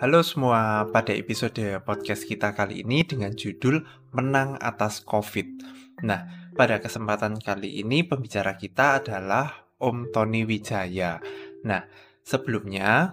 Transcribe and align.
Halo 0.00 0.24
semua, 0.24 0.88
pada 0.88 1.12
episode 1.12 1.60
podcast 1.84 2.24
kita 2.24 2.56
kali 2.56 2.80
ini 2.80 3.04
dengan 3.04 3.36
judul 3.36 3.84
Menang 4.16 4.56
Atas 4.56 5.04
COVID. 5.04 5.60
Nah, 6.08 6.48
pada 6.56 6.80
kesempatan 6.80 7.36
kali 7.36 7.84
ini 7.84 8.00
pembicara 8.00 8.56
kita 8.56 9.04
adalah 9.04 9.68
Om 9.76 10.08
Tony 10.08 10.48
Wijaya. 10.48 11.20
Nah, 11.68 11.84
sebelumnya 12.24 13.12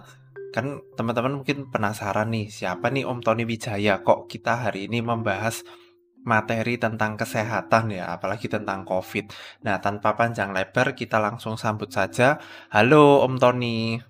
kan 0.56 0.80
teman-teman 0.96 1.44
mungkin 1.44 1.68
penasaran 1.68 2.32
nih, 2.32 2.48
siapa 2.48 2.88
nih 2.88 3.04
Om 3.04 3.20
Tony 3.20 3.44
Wijaya? 3.44 4.00
Kok 4.00 4.24
kita 4.24 4.72
hari 4.72 4.88
ini 4.88 5.04
membahas 5.04 5.60
materi 6.24 6.80
tentang 6.80 7.20
kesehatan 7.20 7.92
ya, 7.92 8.16
apalagi 8.16 8.48
tentang 8.48 8.88
COVID. 8.88 9.28
Nah, 9.60 9.76
tanpa 9.84 10.16
panjang 10.16 10.56
lebar, 10.56 10.96
kita 10.96 11.20
langsung 11.20 11.60
sambut 11.60 11.92
saja. 11.92 12.40
Halo 12.72 13.28
Om 13.28 13.36
Tony. 13.36 14.00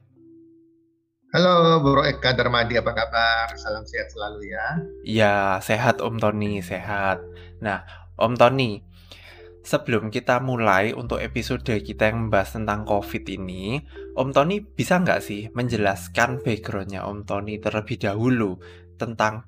Halo 1.38 1.78
Bro 1.78 2.02
Eka 2.02 2.34
Darmadi, 2.34 2.82
apa 2.82 2.90
kabar? 2.90 3.54
Salam 3.54 3.86
sehat 3.86 4.10
selalu 4.10 4.50
ya. 4.50 4.66
Iya, 5.06 5.36
sehat 5.62 6.02
Om 6.02 6.18
Tony, 6.18 6.58
sehat. 6.58 7.22
Nah, 7.62 7.86
Om 8.18 8.34
Tony, 8.34 8.82
sebelum 9.62 10.10
kita 10.10 10.42
mulai 10.42 10.90
untuk 10.90 11.22
episode 11.22 11.62
kita 11.62 12.10
yang 12.10 12.26
membahas 12.26 12.58
tentang 12.58 12.82
COVID 12.82 13.22
ini, 13.30 13.78
Om 14.18 14.34
Tony 14.34 14.58
bisa 14.66 14.98
nggak 14.98 15.22
sih 15.22 15.46
menjelaskan 15.54 16.42
backgroundnya 16.42 17.06
Om 17.06 17.22
Tony 17.22 17.62
terlebih 17.62 18.02
dahulu 18.02 18.58
tentang 18.98 19.46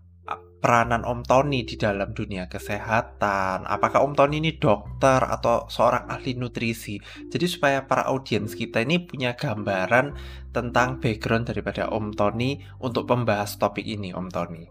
peranan 0.61 1.03
Om 1.09 1.25
Tony 1.25 1.65
di 1.65 1.75
dalam 1.81 2.13
dunia 2.13 2.47
kesehatan? 2.47 3.65
Apakah 3.65 4.05
Om 4.05 4.13
Tony 4.13 4.39
ini 4.45 4.61
dokter 4.61 5.19
atau 5.25 5.67
seorang 5.67 6.07
ahli 6.07 6.37
nutrisi? 6.37 7.01
Jadi 7.33 7.47
supaya 7.49 7.89
para 7.89 8.07
audiens 8.07 8.53
kita 8.53 8.85
ini 8.85 9.01
punya 9.01 9.33
gambaran 9.35 10.15
tentang 10.53 11.01
background 11.01 11.49
daripada 11.49 11.89
Om 11.89 12.13
Tony 12.13 12.61
untuk 12.85 13.09
membahas 13.09 13.57
topik 13.57 13.89
ini, 13.89 14.13
Om 14.13 14.29
Tony. 14.29 14.69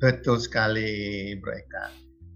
Betul 0.00 0.40
sekali, 0.40 1.34
Bro 1.36 1.52
Eka. 1.52 1.84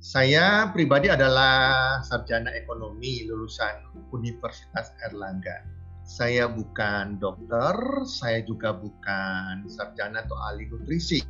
Saya 0.05 0.69
pribadi 0.69 1.09
adalah 1.09 1.97
sarjana 2.05 2.53
ekonomi 2.53 3.25
lulusan 3.25 4.05
Universitas 4.13 4.93
Erlangga. 5.01 5.65
Saya 6.05 6.45
bukan 6.45 7.17
dokter, 7.17 7.73
saya 8.05 8.45
juga 8.45 8.77
bukan 8.77 9.65
sarjana 9.65 10.21
atau 10.21 10.37
ahli 10.37 10.69
nutrisi 10.69 11.25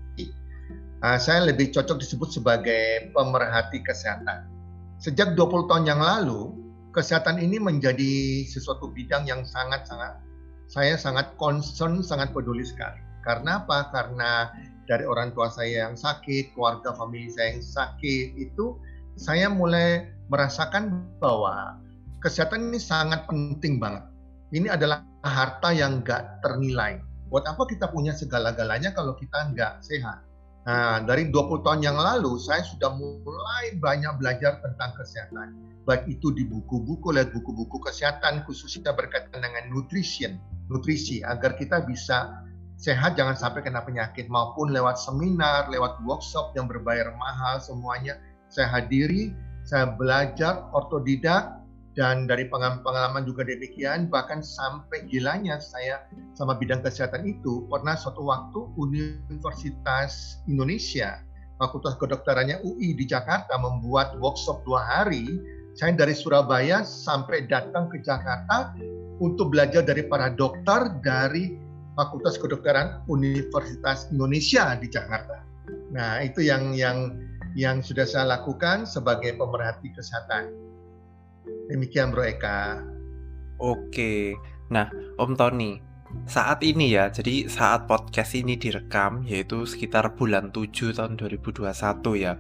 uh, 1.05 1.19
saya 1.21 1.45
lebih 1.45 1.69
cocok 1.69 2.01
disebut 2.01 2.33
sebagai 2.33 3.13
pemerhati 3.13 3.85
kesehatan. 3.85 4.49
Sejak 4.97 5.37
20 5.37 5.69
tahun 5.69 5.85
yang 5.85 6.01
lalu, 6.01 6.57
kesehatan 6.97 7.37
ini 7.37 7.61
menjadi 7.61 8.43
sesuatu 8.49 8.89
bidang 8.89 9.29
yang 9.29 9.45
sangat-sangat 9.45 10.25
saya 10.65 10.97
sangat 10.97 11.37
concern, 11.37 12.01
sangat 12.01 12.33
peduli 12.33 12.65
sekali. 12.65 13.01
Karena 13.25 13.61
apa? 13.61 13.93
Karena 13.93 14.53
dari 14.89 15.05
orang 15.05 15.33
tua 15.33 15.49
saya 15.53 15.89
yang 15.89 15.97
sakit, 15.97 16.57
keluarga 16.57 16.93
famili 16.97 17.29
saya 17.33 17.57
yang 17.57 17.65
sakit, 17.65 18.37
itu 18.37 18.77
saya 19.17 19.49
mulai 19.49 20.09
merasakan 20.29 21.05
bahwa 21.21 21.79
kesehatan 22.25 22.73
ini 22.73 22.81
sangat 22.81 23.25
penting 23.29 23.81
banget. 23.81 24.05
Ini 24.53 24.73
adalah 24.73 25.05
harta 25.25 25.73
yang 25.73 26.05
nggak 26.05 26.45
ternilai. 26.45 27.01
Buat 27.33 27.49
apa 27.49 27.65
kita 27.69 27.91
punya 27.91 28.13
segala-galanya 28.15 28.93
kalau 28.93 29.17
kita 29.17 29.53
nggak 29.53 29.81
sehat? 29.85 30.23
Nah, 30.65 31.05
dari 31.05 31.29
20 31.29 31.61
tahun 31.61 31.81
yang 31.85 32.01
lalu 32.01 32.41
saya 32.41 32.65
sudah 32.65 32.97
mulai 32.97 33.77
banyak 33.77 34.17
belajar 34.17 34.65
tentang 34.65 34.97
kesehatan. 34.97 35.53
Baik 35.85 36.09
itu 36.09 36.33
di 36.33 36.49
buku-buku, 36.49 37.13
lihat 37.13 37.37
buku-buku 37.37 37.77
kesehatan 37.85 38.49
khususnya 38.49 38.97
berkaitan 38.97 39.45
dengan 39.45 39.69
nutrition, 39.69 40.41
nutrisi 40.73 41.21
agar 41.21 41.61
kita 41.61 41.85
bisa 41.85 42.41
sehat 42.81 43.21
jangan 43.21 43.37
sampai 43.37 43.61
kena 43.61 43.85
penyakit 43.85 44.25
maupun 44.33 44.73
lewat 44.73 44.97
seminar, 44.97 45.69
lewat 45.69 46.01
workshop 46.09 46.57
yang 46.57 46.65
berbayar 46.65 47.13
mahal 47.21 47.61
semuanya 47.61 48.17
saya 48.49 48.71
hadiri, 48.81 49.37
saya 49.69 49.93
belajar 49.93 50.65
ortodidak 50.73 51.64
dan 51.95 52.27
dari 52.27 52.51
pengalaman 52.51 53.23
juga 53.23 53.47
demikian 53.47 54.11
bahkan 54.11 54.43
sampai 54.43 55.07
gilanya 55.07 55.63
saya 55.63 56.03
sama 56.35 56.59
bidang 56.59 56.83
kesehatan 56.83 57.23
itu 57.23 57.67
pernah 57.71 57.95
suatu 57.95 58.27
waktu 58.27 58.67
Universitas 58.75 60.43
Indonesia 60.51 61.23
Fakultas 61.63 61.95
Kedokterannya 62.03 62.59
UI 62.67 62.99
di 62.99 63.07
Jakarta 63.07 63.55
membuat 63.57 64.19
workshop 64.19 64.67
dua 64.67 64.83
hari 64.83 65.39
saya 65.75 65.95
dari 65.95 66.15
Surabaya 66.15 66.87
sampai 66.87 67.47
datang 67.51 67.91
ke 67.91 67.99
Jakarta 68.03 68.75
untuk 69.19 69.55
belajar 69.55 69.83
dari 69.83 70.07
para 70.07 70.31
dokter 70.31 70.91
dari 71.03 71.59
Fakultas 71.95 72.39
Kedokteran 72.39 73.07
Universitas 73.07 74.11
Indonesia 74.11 74.75
di 74.79 74.91
Jakarta. 74.91 75.47
Nah, 75.95 76.23
itu 76.27 76.43
yang 76.43 76.75
yang 76.75 77.15
yang 77.55 77.79
sudah 77.79 78.03
saya 78.03 78.39
lakukan 78.39 78.83
sebagai 78.83 79.39
pemerhati 79.39 79.95
kesehatan. 79.95 80.64
Demikian 81.69 82.13
Bro 82.13 82.25
Eka. 82.25 82.85
Oke. 83.61 84.37
Nah, 84.73 84.89
Om 85.21 85.33
Tony, 85.39 85.81
saat 86.25 86.63
ini 86.65 86.95
ya, 86.95 87.11
jadi 87.11 87.51
saat 87.51 87.91
podcast 87.91 88.33
ini 88.39 88.57
direkam 88.57 89.27
yaitu 89.27 89.67
sekitar 89.67 90.15
bulan 90.17 90.55
7 90.55 90.95
tahun 90.95 91.19
2021 91.21 91.65
ya. 92.17 92.39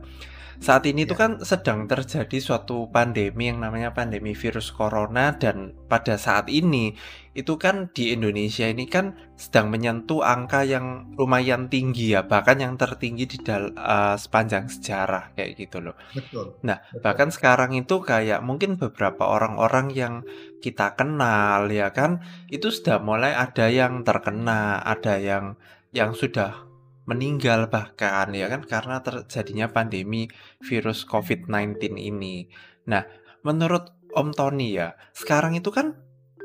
Saat 0.62 0.86
ini 0.86 1.06
itu 1.06 1.14
ya. 1.16 1.26
kan 1.26 1.32
sedang 1.42 1.86
terjadi 1.90 2.38
suatu 2.38 2.90
pandemi 2.90 3.50
yang 3.50 3.62
namanya 3.62 3.94
pandemi 3.94 4.34
virus 4.34 4.70
corona 4.70 5.34
dan 5.34 5.74
pada 5.86 6.14
saat 6.18 6.46
ini 6.50 6.94
itu 7.34 7.58
kan 7.58 7.90
di 7.90 8.14
Indonesia 8.14 8.70
ini 8.70 8.86
kan 8.86 9.18
sedang 9.34 9.66
menyentuh 9.66 10.22
angka 10.22 10.62
yang 10.62 11.10
lumayan 11.18 11.66
tinggi 11.66 12.14
ya, 12.14 12.22
bahkan 12.22 12.62
yang 12.62 12.78
tertinggi 12.78 13.26
di 13.26 13.38
dal 13.42 13.74
uh, 13.74 14.14
sepanjang 14.14 14.70
sejarah 14.70 15.34
kayak 15.34 15.58
gitu 15.58 15.82
loh. 15.82 15.98
Betul. 16.14 16.54
Nah, 16.62 16.78
betul. 16.78 17.02
bahkan 17.02 17.28
sekarang 17.34 17.74
itu 17.74 17.98
kayak 18.06 18.38
mungkin 18.46 18.78
beberapa 18.78 19.26
orang-orang 19.26 19.90
yang 19.90 20.14
kita 20.62 20.94
kenal 20.94 21.66
ya 21.66 21.90
kan, 21.90 22.22
itu 22.46 22.70
sudah 22.70 23.02
mulai 23.02 23.34
ada 23.34 23.66
yang 23.66 24.06
terkena, 24.06 24.78
ada 24.86 25.18
yang 25.18 25.58
yang 25.90 26.14
sudah 26.14 26.73
meninggal 27.04 27.68
bahkan 27.68 28.32
ya 28.32 28.48
kan 28.48 28.64
karena 28.64 29.04
terjadinya 29.04 29.68
pandemi 29.68 30.28
virus 30.64 31.04
COVID-19 31.04 32.00
ini. 32.00 32.48
Nah, 32.88 33.04
menurut 33.44 33.92
Om 34.14 34.30
Tony 34.32 34.78
ya, 34.78 34.94
sekarang 35.12 35.58
itu 35.58 35.74
kan 35.74 35.98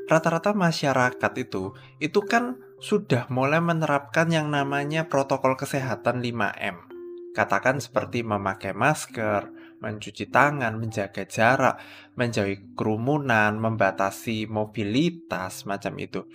rata-rata 0.09 0.57
masyarakat 0.57 1.31
itu 1.37 1.77
itu 2.01 2.19
kan 2.25 2.57
sudah 2.81 3.29
mulai 3.29 3.61
menerapkan 3.61 4.25
yang 4.33 4.49
namanya 4.49 5.05
protokol 5.05 5.53
kesehatan 5.53 6.23
5M. 6.23 6.89
Katakan 7.37 7.77
seperti 7.77 8.25
memakai 8.25 8.73
masker, 8.73 9.53
mencuci 9.79 10.27
tangan, 10.27 10.75
menjaga 10.75 11.23
jarak, 11.29 11.77
menjauhi 12.17 12.73
kerumunan, 12.73 13.55
membatasi 13.61 14.49
mobilitas 14.49 15.63
macam 15.69 15.93
itu. 16.01 16.25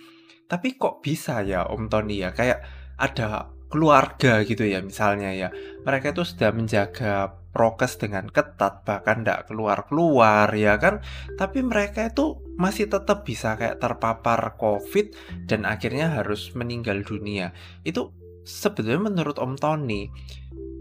Tapi 0.45 0.77
kok 0.77 1.01
bisa 1.01 1.41
ya 1.43 1.67
Om 1.67 1.89
Tony 1.91 2.21
ya 2.23 2.31
kayak 2.31 2.63
ada 2.95 3.54
keluarga 3.75 4.47
gitu 4.47 4.63
ya 4.63 4.79
misalnya 4.79 5.35
ya 5.35 5.51
mereka 5.83 6.15
itu 6.15 6.23
sudah 6.23 6.55
menjaga 6.55 7.35
prokes 7.51 7.99
dengan 7.99 8.31
ketat 8.31 8.87
bahkan 8.87 9.27
tidak 9.27 9.51
keluar-keluar 9.51 10.47
ya 10.55 10.79
kan 10.79 11.03
tapi 11.35 11.59
mereka 11.59 12.07
itu 12.07 12.39
masih 12.55 12.87
tetap 12.87 13.27
bisa 13.27 13.59
kayak 13.59 13.83
terpapar 13.83 14.55
covid 14.55 15.11
dan 15.43 15.67
akhirnya 15.67 16.07
harus 16.07 16.55
meninggal 16.55 17.03
dunia 17.03 17.51
itu 17.83 18.15
sebetulnya 18.47 19.11
menurut 19.11 19.35
Om 19.35 19.59
Tony 19.59 20.07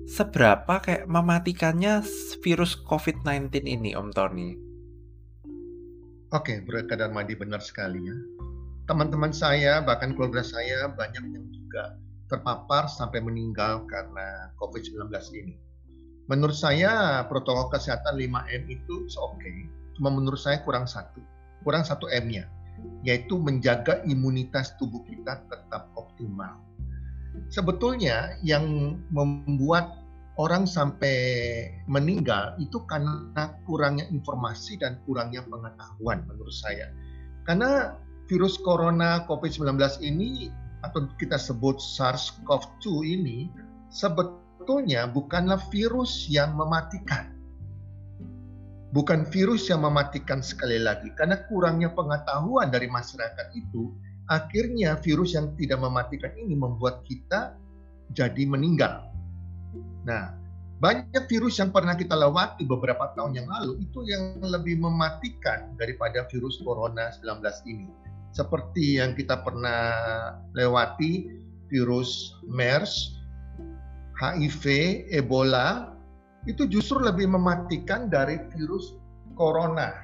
seberapa 0.04 0.84
kayak 0.84 1.08
mematikannya 1.08 2.04
virus 2.44 2.76
COVID-19 2.76 3.64
ini 3.64 3.96
Om 3.96 4.12
Tony? 4.12 4.52
Oke, 6.28 6.60
Bro 6.60 6.84
Madi 7.08 7.34
benar 7.38 7.64
sekali 7.64 8.04
ya. 8.04 8.16
Teman-teman 8.84 9.32
saya, 9.32 9.80
bahkan 9.80 10.12
keluarga 10.12 10.44
saya 10.44 10.92
banyak 10.92 11.24
yang 11.32 11.46
juga 11.48 11.96
terpapar 12.34 12.90
sampai 12.90 13.22
meninggal 13.22 13.86
karena 13.86 14.50
COVID-19 14.58 15.06
ini. 15.38 15.54
Menurut 16.26 16.58
saya 16.58 17.22
protokol 17.30 17.70
kesehatan 17.70 18.18
5M 18.18 18.62
itu 18.66 19.06
oke, 19.14 19.38
okay. 19.38 19.70
cuma 19.94 20.10
menurut 20.10 20.40
saya 20.40 20.58
kurang 20.66 20.88
satu, 20.90 21.22
kurang 21.62 21.86
satu 21.86 22.10
M-nya, 22.10 22.50
yaitu 23.06 23.38
menjaga 23.38 24.02
imunitas 24.08 24.74
tubuh 24.80 25.04
kita 25.06 25.46
tetap 25.46 25.92
optimal. 25.94 26.58
Sebetulnya 27.52 28.40
yang 28.40 28.96
membuat 29.12 30.00
orang 30.40 30.66
sampai 30.66 31.70
meninggal 31.86 32.58
itu 32.58 32.82
karena 32.90 33.54
kurangnya 33.68 34.08
informasi 34.10 34.80
dan 34.80 34.98
kurangnya 35.06 35.46
pengetahuan 35.46 36.26
menurut 36.26 36.54
saya. 36.54 36.90
Karena 37.44 37.94
virus 38.26 38.56
corona 38.64 39.28
COVID-19 39.28 39.76
ini 40.00 40.48
atau 40.84 41.08
kita 41.16 41.40
sebut 41.40 41.80
SARS-CoV-2 41.80 42.84
ini 43.08 43.38
sebetulnya 43.88 45.08
bukanlah 45.08 45.58
virus 45.72 46.28
yang 46.28 46.52
mematikan. 46.52 47.32
Bukan 48.94 49.26
virus 49.26 49.66
yang 49.72 49.82
mematikan 49.82 50.38
sekali 50.38 50.78
lagi 50.78 51.10
karena 51.18 51.40
kurangnya 51.50 51.90
pengetahuan 51.90 52.70
dari 52.70 52.86
masyarakat 52.86 53.50
itu 53.58 53.90
akhirnya 54.30 54.94
virus 55.02 55.34
yang 55.34 55.50
tidak 55.58 55.82
mematikan 55.82 56.30
ini 56.38 56.54
membuat 56.54 57.02
kita 57.02 57.58
jadi 58.14 58.46
meninggal. 58.46 59.10
Nah, 60.06 60.38
banyak 60.78 61.26
virus 61.26 61.58
yang 61.58 61.74
pernah 61.74 61.98
kita 61.98 62.14
lewati 62.14 62.62
beberapa 62.68 63.10
tahun 63.16 63.34
yang 63.34 63.48
lalu 63.48 63.82
itu 63.82 64.04
yang 64.06 64.38
lebih 64.42 64.78
mematikan 64.78 65.74
daripada 65.74 66.28
virus 66.30 66.60
corona 66.60 67.10
19 67.18 67.40
ini. 67.66 67.88
Seperti 68.34 68.98
yang 68.98 69.14
kita 69.14 69.46
pernah 69.46 69.94
lewati 70.58 71.30
virus 71.70 72.34
MERS, 72.50 73.14
HIV, 74.18 74.64
Ebola, 75.14 75.94
itu 76.50 76.66
justru 76.66 76.98
lebih 76.98 77.30
mematikan 77.30 78.10
dari 78.10 78.42
virus 78.50 78.98
corona 79.38 79.94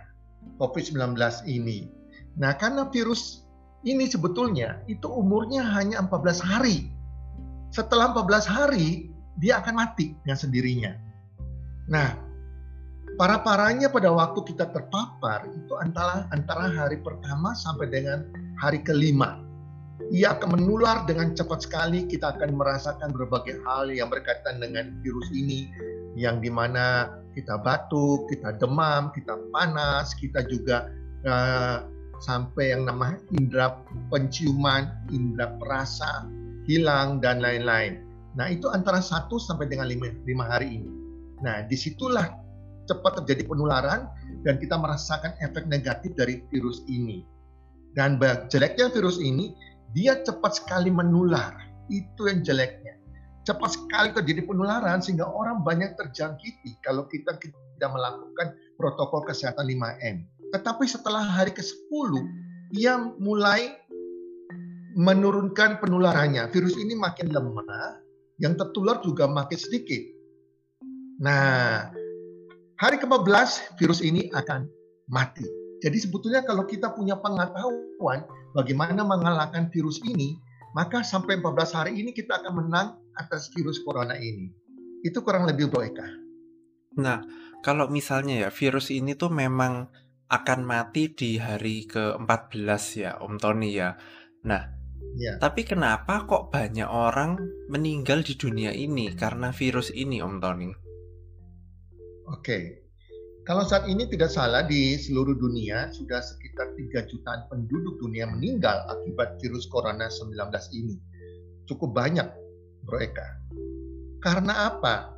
COVID-19 0.62 1.18
ini. 1.50 1.90
Nah, 2.38 2.54
karena 2.54 2.86
virus 2.88 3.50
ini 3.82 4.06
sebetulnya 4.06 4.78
itu 4.86 5.10
umurnya 5.10 5.66
hanya 5.66 5.98
14 6.06 6.38
hari. 6.38 6.86
Setelah 7.74 8.14
14 8.14 8.46
hari, 8.46 9.10
dia 9.42 9.58
akan 9.58 9.74
mati 9.74 10.14
dengan 10.22 10.38
sendirinya. 10.38 10.92
Nah, 11.90 12.29
para 13.20 13.36
paranya 13.44 13.92
pada 13.92 14.08
waktu 14.08 14.40
kita 14.48 14.72
terpapar 14.72 15.44
itu 15.52 15.76
antara 15.76 16.24
antara 16.32 16.72
hari 16.72 16.96
pertama 17.04 17.52
sampai 17.52 17.92
dengan 17.92 18.24
hari 18.56 18.80
kelima. 18.80 19.44
Ia 20.08 20.40
akan 20.40 20.56
menular 20.56 21.04
dengan 21.04 21.36
cepat 21.36 21.68
sekali. 21.68 22.08
Kita 22.08 22.32
akan 22.32 22.56
merasakan 22.56 23.12
berbagai 23.12 23.60
hal 23.68 23.92
yang 23.92 24.08
berkaitan 24.08 24.56
dengan 24.64 24.96
virus 25.04 25.28
ini, 25.36 25.68
yang 26.16 26.40
di 26.40 26.48
mana 26.48 27.12
kita 27.36 27.60
batuk, 27.60 28.24
kita 28.32 28.56
demam, 28.56 29.12
kita 29.12 29.36
panas, 29.52 30.16
kita 30.16 30.40
juga 30.48 30.88
uh, 31.28 31.84
sampai 32.24 32.72
yang 32.72 32.88
nama 32.88 33.20
indera 33.36 33.76
penciuman, 34.08 34.88
indera 35.12 35.52
perasa 35.60 36.24
hilang 36.64 37.20
dan 37.20 37.44
lain-lain. 37.44 38.00
Nah, 38.34 38.48
itu 38.48 38.66
antara 38.72 39.04
1 39.04 39.28
sampai 39.36 39.68
dengan 39.68 39.92
5, 39.92 40.24
5 40.24 40.52
hari 40.56 40.80
ini. 40.80 40.90
Nah, 41.44 41.62
di 41.68 41.76
situlah 41.76 42.39
cepat 42.90 43.22
terjadi 43.22 43.46
penularan 43.46 44.10
dan 44.42 44.58
kita 44.58 44.74
merasakan 44.74 45.38
efek 45.38 45.70
negatif 45.70 46.10
dari 46.18 46.42
virus 46.50 46.82
ini. 46.90 47.22
Dan 47.94 48.18
jeleknya 48.50 48.90
virus 48.90 49.22
ini, 49.22 49.54
dia 49.94 50.18
cepat 50.26 50.58
sekali 50.58 50.90
menular. 50.90 51.54
Itu 51.86 52.26
yang 52.26 52.42
jeleknya. 52.42 52.98
Cepat 53.46 53.78
sekali 53.78 54.10
terjadi 54.14 54.46
penularan 54.46 54.98
sehingga 54.98 55.26
orang 55.26 55.62
banyak 55.62 55.94
terjangkiti 55.98 56.78
kalau 56.82 57.06
kita 57.06 57.34
tidak 57.38 57.90
melakukan 57.90 58.54
protokol 58.78 59.22
kesehatan 59.26 59.66
5M. 59.66 60.26
Tetapi 60.54 60.84
setelah 60.86 61.22
hari 61.22 61.54
ke-10, 61.54 62.10
ia 62.78 62.98
mulai 63.18 63.74
menurunkan 64.94 65.78
penularannya. 65.82 66.50
Virus 66.50 66.74
ini 66.78 66.94
makin 66.98 67.30
lemah, 67.30 68.02
yang 68.38 68.54
tertular 68.58 68.98
juga 69.02 69.26
makin 69.30 69.58
sedikit. 69.58 70.02
Nah, 71.20 71.90
hari 72.80 72.96
ke-15 72.96 73.76
virus 73.76 74.00
ini 74.00 74.32
akan 74.32 74.64
mati. 75.12 75.44
Jadi 75.84 76.00
sebetulnya 76.00 76.40
kalau 76.48 76.64
kita 76.64 76.96
punya 76.96 77.20
pengetahuan 77.20 78.24
bagaimana 78.56 79.04
mengalahkan 79.04 79.68
virus 79.68 80.00
ini, 80.00 80.40
maka 80.72 81.04
sampai 81.04 81.40
14 81.44 81.76
hari 81.76 81.92
ini 82.00 82.16
kita 82.16 82.40
akan 82.40 82.52
menang 82.64 82.96
atas 83.20 83.52
virus 83.52 83.84
corona 83.84 84.16
ini. 84.16 84.48
Itu 85.04 85.20
kurang 85.20 85.44
lebih 85.44 85.68
Eka. 85.68 86.08
Nah, 87.00 87.20
kalau 87.60 87.88
misalnya 87.92 88.48
ya 88.48 88.50
virus 88.52 88.88
ini 88.88 89.12
tuh 89.12 89.28
memang 89.28 89.88
akan 90.32 90.60
mati 90.64 91.12
di 91.12 91.36
hari 91.36 91.84
ke-14 91.84 92.82
ya 92.96 93.10
Om 93.20 93.36
Tony 93.36 93.76
ya. 93.76 93.96
Nah, 94.48 94.80
Ya. 95.18 95.42
Tapi 95.42 95.66
kenapa 95.66 96.22
kok 96.22 96.54
banyak 96.54 96.86
orang 96.86 97.34
meninggal 97.66 98.22
di 98.22 98.38
dunia 98.38 98.70
ini 98.70 99.10
karena 99.10 99.50
virus 99.50 99.90
ini, 99.90 100.22
Om 100.22 100.38
Tony? 100.38 100.70
Oke. 102.30 102.86
Kalau 103.48 103.66
saat 103.66 103.88
ini 103.90 104.06
tidak 104.06 104.30
salah 104.30 104.62
di 104.62 104.94
seluruh 104.94 105.34
dunia 105.34 105.90
sudah 105.90 106.22
sekitar 106.22 106.70
3 106.76 107.10
jutaan 107.10 107.40
penduduk 107.50 107.98
dunia 107.98 108.28
meninggal 108.30 108.84
akibat 108.86 109.40
virus 109.42 109.66
corona 109.66 110.06
19 110.06 110.38
ini. 110.76 110.94
Cukup 111.66 111.90
banyak, 111.90 112.28
Bro 112.86 113.00
Eka. 113.00 113.28
Karena 114.22 114.70
apa? 114.70 115.16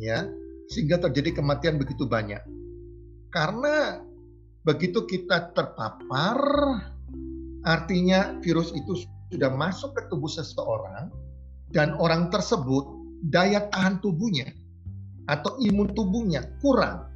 Ya, 0.00 0.24
sehingga 0.72 1.02
terjadi 1.02 1.42
kematian 1.42 1.76
begitu 1.76 2.08
banyak. 2.08 2.40
Karena 3.34 4.00
begitu 4.64 5.04
kita 5.04 5.52
terpapar 5.52 6.38
artinya 7.66 8.38
virus 8.40 8.72
itu 8.72 9.04
sudah 9.34 9.50
masuk 9.52 9.92
ke 9.98 10.02
tubuh 10.08 10.30
seseorang 10.30 11.10
dan 11.74 11.98
orang 11.98 12.30
tersebut 12.30 12.86
daya 13.28 13.66
tahan 13.74 13.98
tubuhnya 13.98 14.54
atau 15.30 15.56
imun 15.60 15.92
tubuhnya 15.92 16.44
kurang, 16.60 17.08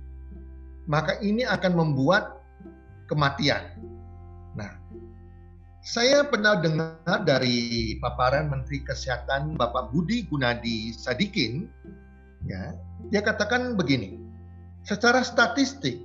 maka 0.88 1.20
ini 1.20 1.44
akan 1.44 1.72
membuat 1.76 2.40
kematian. 3.08 3.76
Nah, 4.56 4.80
saya 5.84 6.24
pernah 6.24 6.60
dengar 6.60 7.24
dari 7.24 7.96
paparan 8.00 8.48
Menteri 8.52 8.84
Kesehatan 8.84 9.56
Bapak 9.56 9.92
Budi 9.92 10.24
Gunadi 10.28 10.92
Sadikin, 10.92 11.68
ya, 12.48 12.76
dia 13.12 13.20
katakan 13.24 13.76
begini, 13.76 14.20
secara 14.84 15.20
statistik 15.24 16.04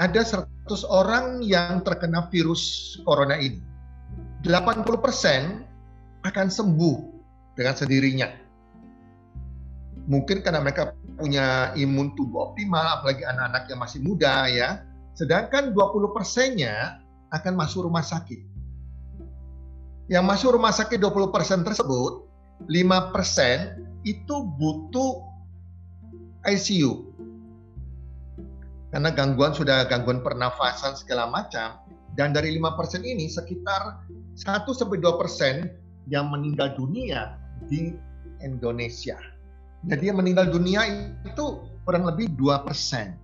ada 0.00 0.24
100 0.24 0.48
orang 0.88 1.44
yang 1.44 1.84
terkena 1.84 2.28
virus 2.32 2.96
corona 3.04 3.36
ini 3.36 3.60
80% 4.42 6.26
akan 6.26 6.48
sembuh 6.50 6.96
dengan 7.54 7.74
sendirinya. 7.76 8.28
Mungkin 10.12 10.44
karena 10.44 10.60
mereka 10.60 10.92
punya 11.16 11.72
imun 11.72 12.12
tubuh 12.12 12.52
optimal, 12.52 13.00
apalagi 13.00 13.24
anak-anak 13.24 13.64
yang 13.72 13.80
masih 13.80 14.04
muda 14.04 14.44
ya. 14.52 14.84
Sedangkan 15.16 15.72
20 15.72 16.12
persennya 16.12 17.00
akan 17.32 17.56
masuk 17.56 17.88
rumah 17.88 18.04
sakit. 18.04 18.44
Yang 20.12 20.24
masuk 20.28 20.60
rumah 20.60 20.68
sakit 20.76 21.00
20 21.00 21.32
persen 21.32 21.64
tersebut, 21.64 22.28
5 22.68 23.14
persen 23.16 23.80
itu 24.04 24.36
butuh 24.60 25.24
ICU. 26.44 27.08
Karena 28.92 29.08
gangguan 29.16 29.56
sudah 29.56 29.88
gangguan 29.88 30.20
pernafasan 30.20 30.92
segala 30.92 31.32
macam. 31.32 31.80
Dan 32.12 32.36
dari 32.36 32.52
5% 32.60 33.00
ini 33.08 33.32
sekitar 33.32 34.04
1 34.36 34.76
sampai 34.76 35.00
2 35.00 35.16
persen 35.16 35.72
yang 36.12 36.28
meninggal 36.28 36.76
dunia 36.76 37.40
di 37.64 37.96
Indonesia. 38.44 39.31
Jadi 39.82 40.10
yang 40.10 40.18
meninggal 40.22 40.46
dunia 40.50 40.86
itu 41.26 41.58
kurang 41.82 42.06
lebih 42.06 42.30
2 42.38 42.62
persen. 42.62 43.18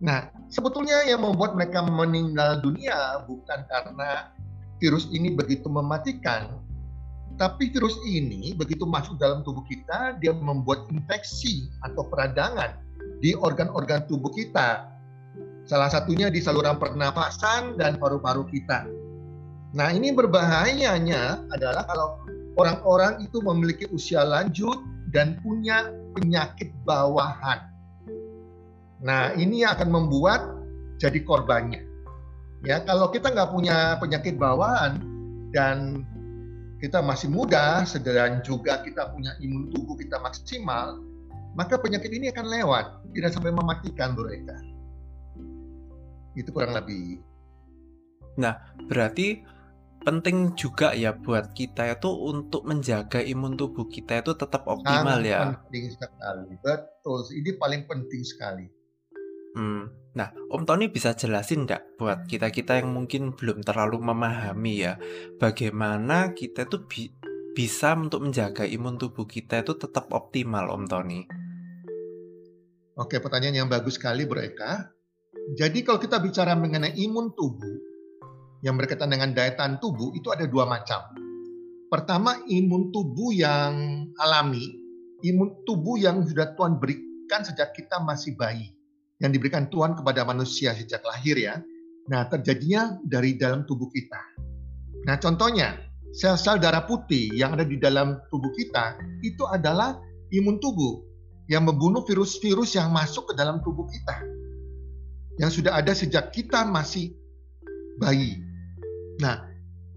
Nah, 0.00 0.30
sebetulnya 0.48 1.04
yang 1.04 1.20
membuat 1.20 1.58
mereka 1.58 1.84
meninggal 1.84 2.62
dunia 2.62 3.20
bukan 3.26 3.66
karena 3.68 4.32
virus 4.78 5.10
ini 5.10 5.34
begitu 5.34 5.66
mematikan, 5.66 6.62
tapi 7.34 7.68
virus 7.70 7.98
ini 8.06 8.54
begitu 8.54 8.86
masuk 8.86 9.18
dalam 9.18 9.42
tubuh 9.42 9.66
kita, 9.66 10.16
dia 10.22 10.32
membuat 10.32 10.86
infeksi 10.88 11.68
atau 11.82 12.06
peradangan 12.06 12.78
di 13.18 13.34
organ-organ 13.34 14.06
tubuh 14.06 14.30
kita. 14.32 14.86
Salah 15.68 15.92
satunya 15.92 16.32
di 16.32 16.40
saluran 16.40 16.80
pernapasan 16.80 17.76
dan 17.76 18.00
paru-paru 18.00 18.48
kita. 18.48 18.88
Nah, 19.76 19.92
ini 19.92 20.14
berbahayanya 20.16 21.44
adalah 21.52 21.84
kalau 21.84 22.22
orang-orang 22.56 23.20
itu 23.20 23.42
memiliki 23.44 23.84
usia 23.92 24.24
lanjut 24.24 24.80
dan 25.12 25.40
punya 25.40 25.88
penyakit 26.12 26.72
bawahan. 26.84 27.64
Nah, 29.00 29.32
ini 29.38 29.62
akan 29.62 29.88
membuat 29.88 30.42
jadi 30.98 31.22
korbannya. 31.22 31.86
Ya, 32.66 32.82
kalau 32.82 33.08
kita 33.14 33.30
nggak 33.30 33.54
punya 33.54 33.96
penyakit 34.02 34.34
bawaan 34.34 34.98
dan 35.54 36.02
kita 36.82 36.98
masih 37.02 37.30
muda, 37.30 37.86
sedang 37.86 38.42
juga 38.42 38.82
kita 38.82 39.14
punya 39.14 39.34
imun 39.38 39.70
tubuh 39.70 39.94
kita 39.94 40.18
maksimal, 40.18 40.98
maka 41.54 41.78
penyakit 41.78 42.10
ini 42.10 42.30
akan 42.34 42.46
lewat, 42.50 42.86
tidak 43.14 43.30
sampai 43.34 43.54
mematikan 43.54 44.18
mereka. 44.18 44.58
Itu 46.34 46.50
kurang 46.50 46.74
lebih. 46.74 47.22
Nah, 48.38 48.54
berarti 48.90 49.42
penting 50.02 50.54
juga 50.54 50.94
ya 50.94 51.14
buat 51.14 51.52
kita 51.52 51.98
itu 51.98 52.10
untuk 52.10 52.64
menjaga 52.64 53.22
imun 53.22 53.58
tubuh 53.58 53.86
kita 53.86 54.22
itu 54.22 54.32
tetap 54.34 54.64
optimal 54.66 55.20
Sangat 55.20 55.30
ya. 55.30 55.40
Penting 55.66 55.84
sekali, 55.92 56.52
betul. 56.60 57.18
Ini 57.34 57.50
paling 57.58 57.82
penting 57.86 58.22
sekali. 58.24 58.66
Hmm. 59.56 59.90
Nah, 60.14 60.34
Om 60.50 60.62
Tony 60.66 60.90
bisa 60.90 61.14
jelasin 61.14 61.66
enggak 61.66 61.94
buat 61.94 62.26
kita-kita 62.26 62.82
yang 62.82 62.90
mungkin 62.90 63.38
belum 63.38 63.62
terlalu 63.62 64.02
memahami 64.02 64.74
ya, 64.82 64.98
bagaimana 65.38 66.34
kita 66.34 66.66
itu 66.66 66.82
bi 66.90 67.02
bisa 67.54 67.94
untuk 67.94 68.22
menjaga 68.22 68.62
imun 68.62 68.98
tubuh 68.98 69.26
kita 69.26 69.62
itu 69.66 69.74
tetap 69.74 70.10
optimal, 70.14 70.70
Om 70.74 70.84
Tony? 70.86 71.20
Oke, 72.98 73.22
pertanyaan 73.22 73.66
yang 73.66 73.70
bagus 73.70 73.94
sekali, 73.94 74.26
Bro 74.26 74.42
Eka. 74.42 74.90
Jadi 75.54 75.86
kalau 75.86 76.02
kita 76.02 76.18
bicara 76.18 76.58
mengenai 76.58 76.98
imun 76.98 77.30
tubuh, 77.34 77.87
yang 78.62 78.74
berkaitan 78.74 79.10
dengan 79.10 79.30
daya 79.34 79.54
tahan 79.54 79.78
tubuh 79.78 80.10
itu 80.14 80.28
ada 80.34 80.46
dua 80.46 80.66
macam. 80.66 81.02
Pertama, 81.88 82.36
imun 82.44 82.92
tubuh 82.92 83.32
yang 83.32 83.72
alami, 84.20 84.76
imun 85.24 85.64
tubuh 85.64 85.96
yang 85.96 86.20
sudah 86.26 86.52
Tuhan 86.52 86.76
berikan 86.76 87.40
sejak 87.46 87.72
kita 87.72 87.96
masih 88.04 88.36
bayi, 88.36 88.76
yang 89.22 89.32
diberikan 89.32 89.72
Tuhan 89.72 89.96
kepada 89.96 90.26
manusia 90.28 90.76
sejak 90.76 91.00
lahir 91.06 91.40
ya. 91.40 91.56
Nah, 92.12 92.28
terjadinya 92.28 92.96
dari 93.04 93.40
dalam 93.40 93.64
tubuh 93.64 93.88
kita. 93.88 94.20
Nah, 95.08 95.16
contohnya, 95.16 95.80
sel-sel 96.12 96.60
darah 96.60 96.84
putih 96.84 97.32
yang 97.32 97.56
ada 97.56 97.64
di 97.64 97.80
dalam 97.80 98.20
tubuh 98.28 98.52
kita 98.56 98.96
itu 99.24 99.44
adalah 99.48 99.96
imun 100.32 100.60
tubuh 100.60 101.04
yang 101.48 101.64
membunuh 101.64 102.04
virus-virus 102.04 102.76
yang 102.76 102.92
masuk 102.92 103.32
ke 103.32 103.34
dalam 103.36 103.64
tubuh 103.64 103.88
kita. 103.88 104.16
Yang 105.40 105.62
sudah 105.62 105.80
ada 105.80 105.92
sejak 105.96 106.34
kita 106.34 106.68
masih 106.68 107.16
bayi. 107.96 108.47
Nah, 109.18 109.46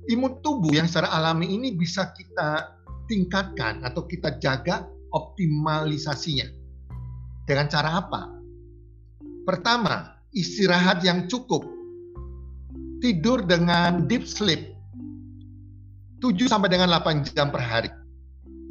imun 0.10 0.42
tubuh 0.42 0.74
yang 0.74 0.90
secara 0.90 1.14
alami 1.14 1.54
ini 1.54 1.74
bisa 1.78 2.10
kita 2.14 2.78
tingkatkan 3.06 3.86
atau 3.86 4.06
kita 4.10 4.42
jaga 4.42 4.88
optimalisasinya. 5.14 6.48
Dengan 7.46 7.68
cara 7.68 8.00
apa? 8.02 8.22
Pertama, 9.46 10.18
istirahat 10.32 11.04
yang 11.04 11.28
cukup. 11.28 11.66
Tidur 13.02 13.42
dengan 13.46 14.06
deep 14.06 14.30
sleep. 14.30 14.78
7 16.22 16.38
sampai 16.46 16.70
dengan 16.70 16.86
8 17.02 17.26
jam 17.34 17.50
per 17.50 17.66
hari 17.66 17.90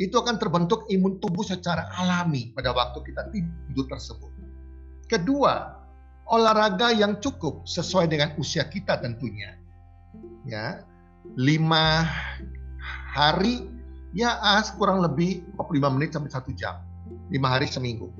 itu 0.00 0.16
akan 0.16 0.40
terbentuk 0.40 0.88
imun 0.88 1.20
tubuh 1.20 1.44
secara 1.44 1.92
alami 2.00 2.56
pada 2.56 2.72
waktu 2.72 3.04
kita 3.04 3.28
tidur 3.28 3.84
tersebut. 3.84 4.32
Kedua, 5.04 5.76
olahraga 6.32 6.88
yang 6.96 7.20
cukup 7.20 7.68
sesuai 7.68 8.08
dengan 8.08 8.32
usia 8.40 8.64
kita 8.64 8.96
tentunya. 9.04 9.59
Ya, 10.48 10.82
lima 11.36 12.08
hari 13.12 13.68
ya 14.16 14.40
kurang 14.76 15.04
lebih 15.04 15.44
45 15.58 15.94
menit 15.96 16.10
sampai 16.16 16.30
satu 16.32 16.50
jam. 16.56 16.80
Lima 17.30 17.52
hari 17.52 17.70
seminggu. 17.70 18.10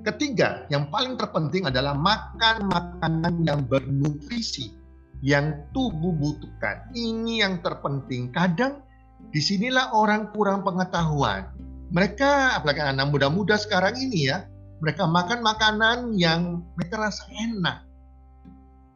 Ketiga, 0.00 0.64
yang 0.72 0.88
paling 0.88 1.20
terpenting 1.20 1.68
adalah 1.68 1.92
makan 1.92 2.72
makanan 2.72 3.44
yang 3.44 3.60
bernutrisi 3.68 4.72
yang 5.20 5.68
tubuh 5.76 6.16
butuhkan. 6.16 6.88
Ini 6.96 7.44
yang 7.44 7.60
terpenting. 7.60 8.32
Kadang 8.32 8.84
Di 9.30 9.38
sinilah 9.38 9.94
orang 9.94 10.32
kurang 10.34 10.64
pengetahuan. 10.64 11.52
Mereka, 11.92 12.56
apalagi 12.56 12.82
anak 12.82 13.12
muda-muda 13.14 13.54
sekarang 13.60 13.94
ini 14.00 14.26
ya, 14.26 14.48
mereka 14.80 15.04
makan 15.06 15.44
makanan 15.44 16.16
yang 16.16 16.64
mereka 16.74 16.98
rasa 16.98 17.28
enak. 17.30 17.84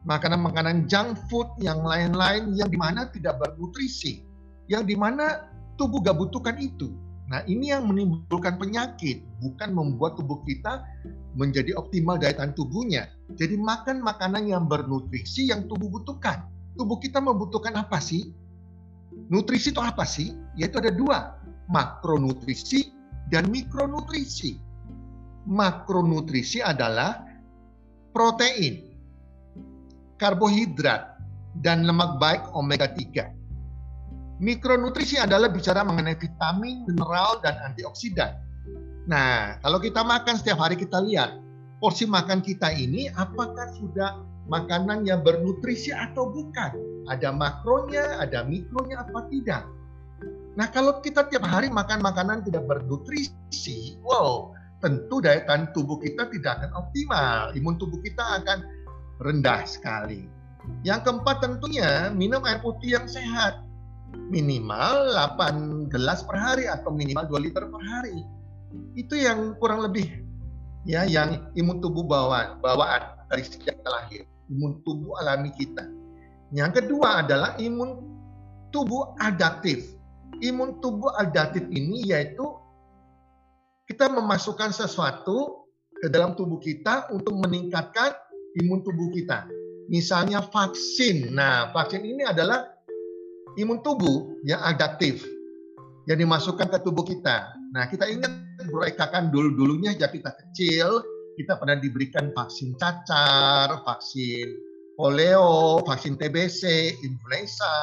Makanan-makanan 0.04 0.84
junk 0.84 1.16
food 1.32 1.48
yang 1.64 1.80
lain-lain 1.80 2.52
yang 2.52 2.68
di 2.68 2.76
mana 2.76 3.08
tidak 3.08 3.40
bernutrisi. 3.40 4.20
Yang 4.68 4.92
di 4.92 4.96
mana 5.00 5.48
tubuh 5.80 6.04
gak 6.04 6.20
butuhkan 6.20 6.60
itu. 6.60 6.92
Nah 7.24 7.40
ini 7.48 7.72
yang 7.72 7.88
menimbulkan 7.88 8.60
penyakit, 8.60 9.24
bukan 9.40 9.72
membuat 9.72 10.20
tubuh 10.20 10.44
kita 10.44 10.84
menjadi 11.34 11.72
optimal 11.72 12.20
daya 12.20 12.36
tahan 12.36 12.52
tubuhnya. 12.52 13.08
Jadi 13.32 13.56
makan 13.56 14.04
makanan 14.04 14.44
yang 14.44 14.68
bernutrisi 14.68 15.48
yang 15.48 15.64
tubuh 15.64 15.88
butuhkan. 15.88 16.44
Tubuh 16.76 17.00
kita 17.00 17.24
membutuhkan 17.24 17.72
apa 17.80 17.96
sih? 17.96 18.28
Nutrisi 19.32 19.72
itu 19.72 19.80
apa 19.80 20.04
sih? 20.04 20.36
Yaitu 20.58 20.84
ada 20.84 20.92
dua, 20.92 21.40
makronutrisi 21.72 22.92
dan 23.32 23.48
mikronutrisi. 23.48 24.60
Makronutrisi 25.48 26.60
adalah 26.60 27.24
protein, 28.12 28.93
karbohidrat, 30.20 31.14
dan 31.62 31.86
lemak 31.86 32.18
baik 32.18 32.42
omega 32.54 32.90
3. 32.90 34.42
Mikronutrisi 34.42 35.16
adalah 35.16 35.46
bicara 35.46 35.86
mengenai 35.86 36.18
vitamin, 36.18 36.82
mineral, 36.90 37.38
dan 37.46 37.54
antioksidan. 37.62 38.34
Nah, 39.06 39.60
kalau 39.62 39.78
kita 39.78 40.02
makan 40.02 40.34
setiap 40.40 40.58
hari 40.58 40.74
kita 40.74 40.98
lihat 41.04 41.38
porsi 41.78 42.08
makan 42.08 42.40
kita 42.40 42.72
ini 42.74 43.12
apakah 43.14 43.70
sudah 43.78 44.18
makanan 44.48 45.04
yang 45.04 45.20
bernutrisi 45.20 45.92
atau 45.92 46.28
bukan. 46.32 46.72
Ada 47.08 47.30
makronya, 47.32 48.24
ada 48.24 48.44
mikronya 48.48 49.04
apa 49.04 49.28
tidak. 49.28 49.62
Nah 50.54 50.70
kalau 50.70 51.02
kita 51.02 51.26
tiap 51.28 51.44
hari 51.44 51.68
makan 51.68 52.00
makanan 52.00 52.46
tidak 52.46 52.64
bernutrisi, 52.64 53.98
wow, 54.00 54.54
tentu 54.80 55.18
daya 55.20 55.42
tahan 55.44 55.74
tubuh 55.74 55.98
kita 56.00 56.30
tidak 56.30 56.62
akan 56.62 56.70
optimal. 56.78 57.52
Imun 57.52 57.76
tubuh 57.76 58.00
kita 58.00 58.22
akan 58.40 58.64
rendah 59.20 59.62
sekali. 59.68 60.26
Yang 60.82 61.10
keempat 61.10 61.44
tentunya 61.44 62.08
minum 62.14 62.40
air 62.48 62.64
putih 62.64 62.96
yang 62.96 63.06
sehat. 63.06 63.60
Minimal 64.14 65.12
8 65.36 65.90
gelas 65.90 66.22
per 66.22 66.38
hari 66.38 66.70
atau 66.70 66.94
minimal 66.94 67.26
2 67.28 67.44
liter 67.44 67.66
per 67.66 67.82
hari. 67.82 68.24
Itu 68.96 69.18
yang 69.18 69.58
kurang 69.58 69.84
lebih 69.84 70.24
ya 70.84 71.08
yang 71.08 71.48
imun 71.56 71.80
tubuh 71.80 72.04
bawaan 72.04 72.60
bawaan 72.60 73.16
dari 73.32 73.40
sejak 73.40 73.80
lahir 73.88 74.28
imun 74.52 74.80
tubuh 74.84 75.16
alami 75.20 75.50
kita. 75.56 75.88
Yang 76.52 76.84
kedua 76.84 77.24
adalah 77.24 77.56
imun 77.56 78.04
tubuh 78.70 79.16
adaptif. 79.18 79.96
Imun 80.44 80.78
tubuh 80.84 81.10
adaptif 81.16 81.64
ini 81.72 82.04
yaitu 82.04 82.44
kita 83.88 84.12
memasukkan 84.12 84.72
sesuatu 84.72 85.64
ke 86.00 86.12
dalam 86.12 86.36
tubuh 86.36 86.60
kita 86.60 87.08
untuk 87.08 87.38
meningkatkan 87.40 88.12
imun 88.62 88.84
tubuh 88.84 89.10
kita. 89.10 89.48
Misalnya 89.90 90.44
vaksin. 90.48 91.32
Nah, 91.34 91.74
vaksin 91.74 92.04
ini 92.04 92.24
adalah 92.24 92.64
imun 93.58 93.80
tubuh 93.84 94.38
yang 94.46 94.62
adaptif 94.64 95.22
yang 96.04 96.20
dimasukkan 96.20 96.68
ke 96.68 96.78
tubuh 96.84 97.04
kita. 97.04 97.52
Nah, 97.72 97.88
kita 97.88 98.06
ingat 98.08 98.30
Bro 98.68 98.86
Eka 98.86 99.12
kan 99.12 99.28
dulu-dulunya 99.28 99.92
sejak 99.92 100.16
kita 100.16 100.30
kecil 100.32 101.04
kita 101.34 101.58
pernah 101.58 101.74
diberikan 101.78 102.30
vaksin 102.30 102.78
cacar, 102.78 103.82
vaksin 103.82 104.54
polio, 104.94 105.82
vaksin 105.82 106.14
TBC, 106.14 106.94
influenza, 107.02 107.74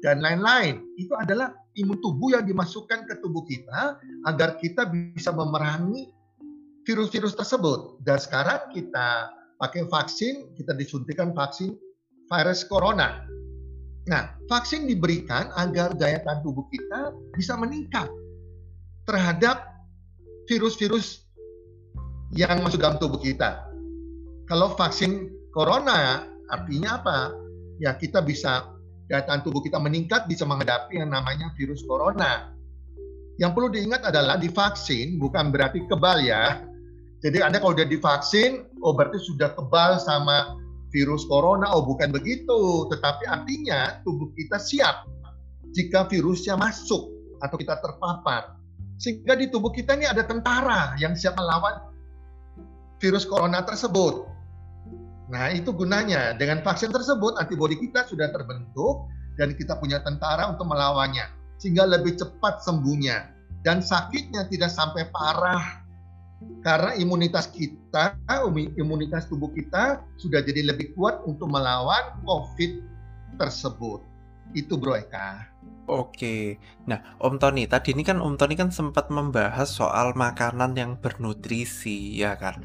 dan 0.00 0.24
lain-lain. 0.24 0.80
Itu 0.96 1.12
adalah 1.16 1.52
imun 1.76 2.00
tubuh 2.00 2.32
yang 2.32 2.48
dimasukkan 2.48 3.04
ke 3.04 3.20
tubuh 3.20 3.44
kita 3.44 4.00
agar 4.24 4.56
kita 4.56 4.88
bisa 4.88 5.30
memerangi 5.30 6.08
virus-virus 6.88 7.36
tersebut. 7.36 8.00
Dan 8.02 8.16
sekarang 8.16 8.72
kita 8.72 9.28
pakai 9.58 9.84
vaksin, 9.90 10.54
kita 10.54 10.72
disuntikan 10.78 11.34
vaksin 11.34 11.74
virus 12.30 12.62
corona. 12.64 13.26
Nah, 14.08 14.32
vaksin 14.48 14.88
diberikan 14.88 15.52
agar 15.58 15.92
daya 15.92 16.22
tahan 16.24 16.40
tubuh 16.40 16.64
kita 16.72 17.12
bisa 17.36 17.58
meningkat 17.60 18.08
terhadap 19.04 19.68
virus-virus 20.48 21.28
yang 22.32 22.64
masuk 22.64 22.80
dalam 22.80 22.96
tubuh 22.96 23.20
kita. 23.20 23.68
Kalau 24.48 24.72
vaksin 24.72 25.28
corona 25.52 26.24
artinya 26.48 26.96
apa? 27.04 27.18
Ya 27.82 27.92
kita 27.92 28.24
bisa 28.24 28.72
daya 29.08 29.28
tahan 29.28 29.44
tubuh 29.44 29.60
kita 29.60 29.76
meningkat 29.76 30.24
bisa 30.24 30.48
menghadapi 30.48 31.04
yang 31.04 31.12
namanya 31.12 31.52
virus 31.56 31.84
corona. 31.84 32.56
Yang 33.36 33.50
perlu 33.54 33.68
diingat 33.70 34.02
adalah 34.08 34.40
divaksin 34.40 35.20
bukan 35.20 35.52
berarti 35.52 35.84
kebal 35.84 36.24
ya. 36.24 36.67
Jadi 37.18 37.42
Anda 37.42 37.58
kalau 37.58 37.74
udah 37.74 37.88
divaksin, 37.88 38.66
oh 38.86 38.94
berarti 38.94 39.18
sudah 39.18 39.50
kebal 39.58 39.98
sama 39.98 40.54
virus 40.94 41.26
corona. 41.26 41.66
Oh 41.74 41.82
bukan 41.82 42.14
begitu. 42.14 42.86
Tetapi 42.94 43.26
artinya 43.26 43.98
tubuh 44.06 44.30
kita 44.38 44.56
siap 44.58 45.06
jika 45.74 46.06
virusnya 46.06 46.54
masuk 46.54 47.10
atau 47.42 47.56
kita 47.58 47.78
terpapar. 47.82 48.54
Sehingga 48.98 49.38
di 49.38 49.46
tubuh 49.50 49.70
kita 49.70 49.94
ini 49.94 50.10
ada 50.10 50.26
tentara 50.26 50.98
yang 50.98 51.14
siap 51.14 51.38
melawan 51.38 51.90
virus 52.98 53.22
corona 53.22 53.62
tersebut. 53.62 54.26
Nah, 55.28 55.52
itu 55.54 55.70
gunanya. 55.70 56.34
Dengan 56.34 56.64
vaksin 56.64 56.90
tersebut, 56.90 57.38
antibodi 57.38 57.78
kita 57.78 58.08
sudah 58.08 58.32
terbentuk 58.32 59.06
dan 59.38 59.54
kita 59.54 59.78
punya 59.78 60.02
tentara 60.02 60.50
untuk 60.50 60.66
melawannya. 60.66 61.30
Sehingga 61.62 61.86
lebih 61.86 62.18
cepat 62.18 62.64
sembuhnya. 62.64 63.34
Dan 63.62 63.84
sakitnya 63.84 64.50
tidak 64.50 64.72
sampai 64.72 65.06
parah. 65.14 65.87
Karena 66.62 66.94
imunitas 66.94 67.50
kita, 67.50 68.18
imunitas 68.78 69.26
tubuh 69.26 69.50
kita 69.50 70.02
sudah 70.18 70.42
jadi 70.42 70.70
lebih 70.70 70.94
kuat 70.94 71.22
untuk 71.26 71.50
melawan 71.50 72.18
COVID 72.22 72.82
tersebut. 73.38 74.02
Itu 74.54 74.78
Bro 74.78 74.96
Eka. 74.96 75.50
Oke. 75.88 76.60
Nah, 76.84 77.16
Om 77.16 77.40
Tony, 77.40 77.64
tadi 77.64 77.96
ini 77.96 78.04
kan 78.04 78.20
Om 78.20 78.36
Tony 78.36 78.54
kan 78.54 78.68
sempat 78.68 79.08
membahas 79.08 79.72
soal 79.72 80.12
makanan 80.12 80.76
yang 80.76 81.00
bernutrisi, 81.00 82.20
ya 82.20 82.36
kan? 82.36 82.64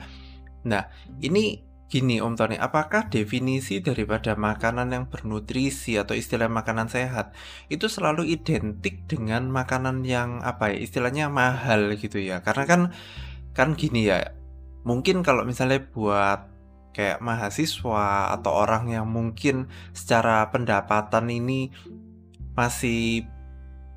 Nah, 0.68 0.92
ini 1.24 1.64
gini 1.88 2.20
Om 2.20 2.36
Tony, 2.36 2.60
apakah 2.60 3.08
definisi 3.08 3.80
daripada 3.80 4.36
makanan 4.36 4.92
yang 4.92 5.06
bernutrisi 5.08 5.96
atau 5.96 6.18
istilah 6.18 6.50
makanan 6.50 6.90
sehat 6.90 7.32
itu 7.70 7.86
selalu 7.86 8.28
identik 8.28 9.08
dengan 9.08 9.48
makanan 9.48 10.04
yang 10.04 10.42
apa 10.44 10.74
ya, 10.76 10.84
istilahnya 10.84 11.32
mahal 11.32 11.96
gitu 11.96 12.20
ya? 12.20 12.44
Karena 12.44 12.66
kan 12.68 12.82
kan 13.54 13.78
gini 13.78 14.10
ya, 14.10 14.34
mungkin 14.86 15.22
kalau 15.22 15.48
misalnya 15.48 15.82
buat 15.94 16.50
kayak 16.94 17.26
mahasiswa 17.26 18.34
atau 18.38 18.52
orang 18.54 18.94
yang 18.94 19.10
mungkin 19.10 19.66
secara 19.98 20.46
pendapatan 20.54 21.26
ini 21.30 21.74
masih 22.54 23.26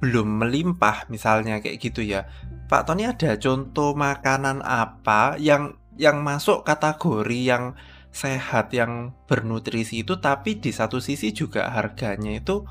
belum 0.01 0.45
melimpah 0.45 1.09
misalnya 1.13 1.61
kayak 1.61 1.81
gitu 1.81 2.01
ya. 2.05 2.25
Pak 2.67 2.89
Tony 2.89 3.07
ada 3.07 3.37
contoh 3.37 3.93
makanan 3.93 4.65
apa 4.65 5.37
yang 5.39 5.77
yang 5.97 6.21
masuk 6.21 6.65
kategori 6.65 7.41
yang 7.41 7.73
sehat, 8.13 8.73
yang 8.73 9.13
bernutrisi 9.29 10.01
itu 10.05 10.17
tapi 10.21 10.57
di 10.57 10.73
satu 10.73 11.01
sisi 11.01 11.37
juga 11.37 11.69
harganya 11.69 12.33
itu 12.37 12.65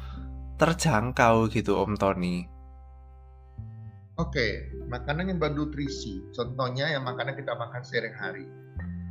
terjangkau 0.57 1.49
gitu 1.53 1.77
Om 1.77 1.93
Tony? 1.97 2.54
Oke, 4.15 4.71
makanan 4.87 5.27
yang 5.27 5.39
bernutrisi, 5.43 6.23
contohnya 6.31 6.87
yang 6.87 7.03
makanan 7.03 7.35
kita 7.35 7.51
makan 7.51 7.83
sehari-hari. 7.83 8.47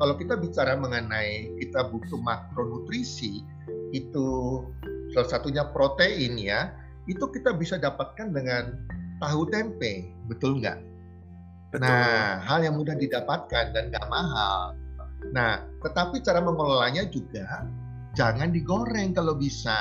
Kalau 0.01 0.17
kita 0.17 0.41
bicara 0.41 0.81
mengenai 0.81 1.53
kita 1.61 1.93
butuh 1.93 2.17
makronutrisi, 2.25 3.45
itu 3.93 4.29
salah 5.13 5.29
satunya 5.29 5.69
protein 5.77 6.41
ya, 6.41 6.73
itu 7.05 7.21
kita 7.21 7.53
bisa 7.53 7.77
dapatkan 7.77 8.33
dengan 8.33 8.81
tahu 9.21 9.45
tempe, 9.53 10.09
betul 10.25 10.57
nggak? 10.65 10.81
Betul. 11.69 11.85
Nah, 11.85 12.41
hal 12.41 12.65
yang 12.65 12.81
mudah 12.81 12.97
didapatkan 12.97 13.77
dan 13.77 13.93
nggak 13.93 14.09
mahal. 14.09 14.73
Nah, 15.37 15.69
tetapi 15.85 16.25
cara 16.25 16.41
mengelolanya 16.41 17.05
juga 17.13 17.69
jangan 18.17 18.55
digoreng 18.55 19.13
kalau 19.13 19.37
bisa, 19.37 19.77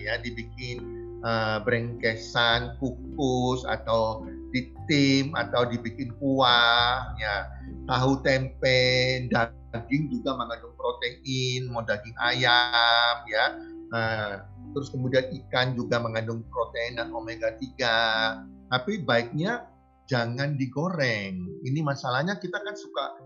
ya 0.00 0.18
dibikin 0.18 0.82
uh, 1.22 1.60
brengkesan, 1.62 2.74
kukus 2.80 3.62
atau 3.68 4.24
ditim 4.54 5.34
atau 5.34 5.66
dibikin 5.66 6.14
kuah 6.22 7.10
ya. 7.18 7.50
Tahu 7.90 8.22
tempe 8.22 8.80
daging 9.28 10.08
juga 10.14 10.38
mengandung 10.38 10.72
protein 10.78 11.68
mau 11.74 11.82
daging 11.82 12.14
ayam 12.22 13.16
ya. 13.26 13.46
Nah, 13.90 14.46
terus 14.72 14.94
kemudian 14.94 15.26
ikan 15.44 15.74
juga 15.74 15.98
mengandung 15.98 16.46
protein 16.48 17.02
dan 17.02 17.10
omega 17.10 17.52
3 17.58 18.70
tapi 18.70 19.02
baiknya 19.02 19.66
jangan 20.06 20.54
digoreng. 20.54 21.34
Ini 21.66 21.80
masalahnya 21.82 22.38
kita 22.38 22.62
kan 22.62 22.78
suka 22.78 23.18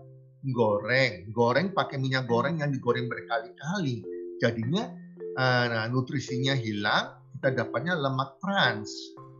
goreng. 0.51 1.29
Goreng 1.31 1.71
pakai 1.77 2.01
minyak 2.01 2.25
goreng 2.25 2.59
yang 2.59 2.73
digoreng 2.73 3.05
berkali-kali. 3.05 4.01
Jadinya 4.39 4.87
uh, 5.35 5.87
nutrisinya 5.91 6.55
hilang 6.55 7.19
kita 7.39 7.63
dapatnya 7.63 7.95
lemak 7.95 8.35
trans 8.43 8.91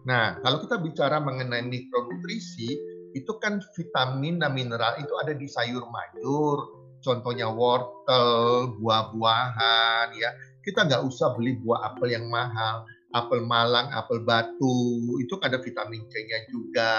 Nah, 0.09 0.41
kalau 0.41 0.57
kita 0.65 0.81
bicara 0.81 1.21
mengenai 1.21 1.69
mikronutrisi, 1.69 2.73
itu 3.13 3.31
kan 3.37 3.61
vitamin 3.77 4.41
dan 4.41 4.57
mineral 4.57 4.97
itu 4.97 5.13
ada 5.21 5.37
di 5.37 5.45
sayur 5.45 5.85
mayur, 5.85 6.57
contohnya 7.05 7.45
wortel, 7.53 8.73
buah-buahan, 8.81 10.09
ya. 10.17 10.33
Kita 10.65 10.89
nggak 10.89 11.05
usah 11.05 11.37
beli 11.37 11.61
buah 11.61 11.93
apel 11.93 12.17
yang 12.17 12.25
mahal, 12.25 12.89
apel 13.13 13.45
malang, 13.45 13.93
apel 13.93 14.25
batu, 14.25 15.13
itu 15.21 15.37
ada 15.45 15.61
vitamin 15.61 16.01
C-nya 16.09 16.39
juga, 16.49 16.93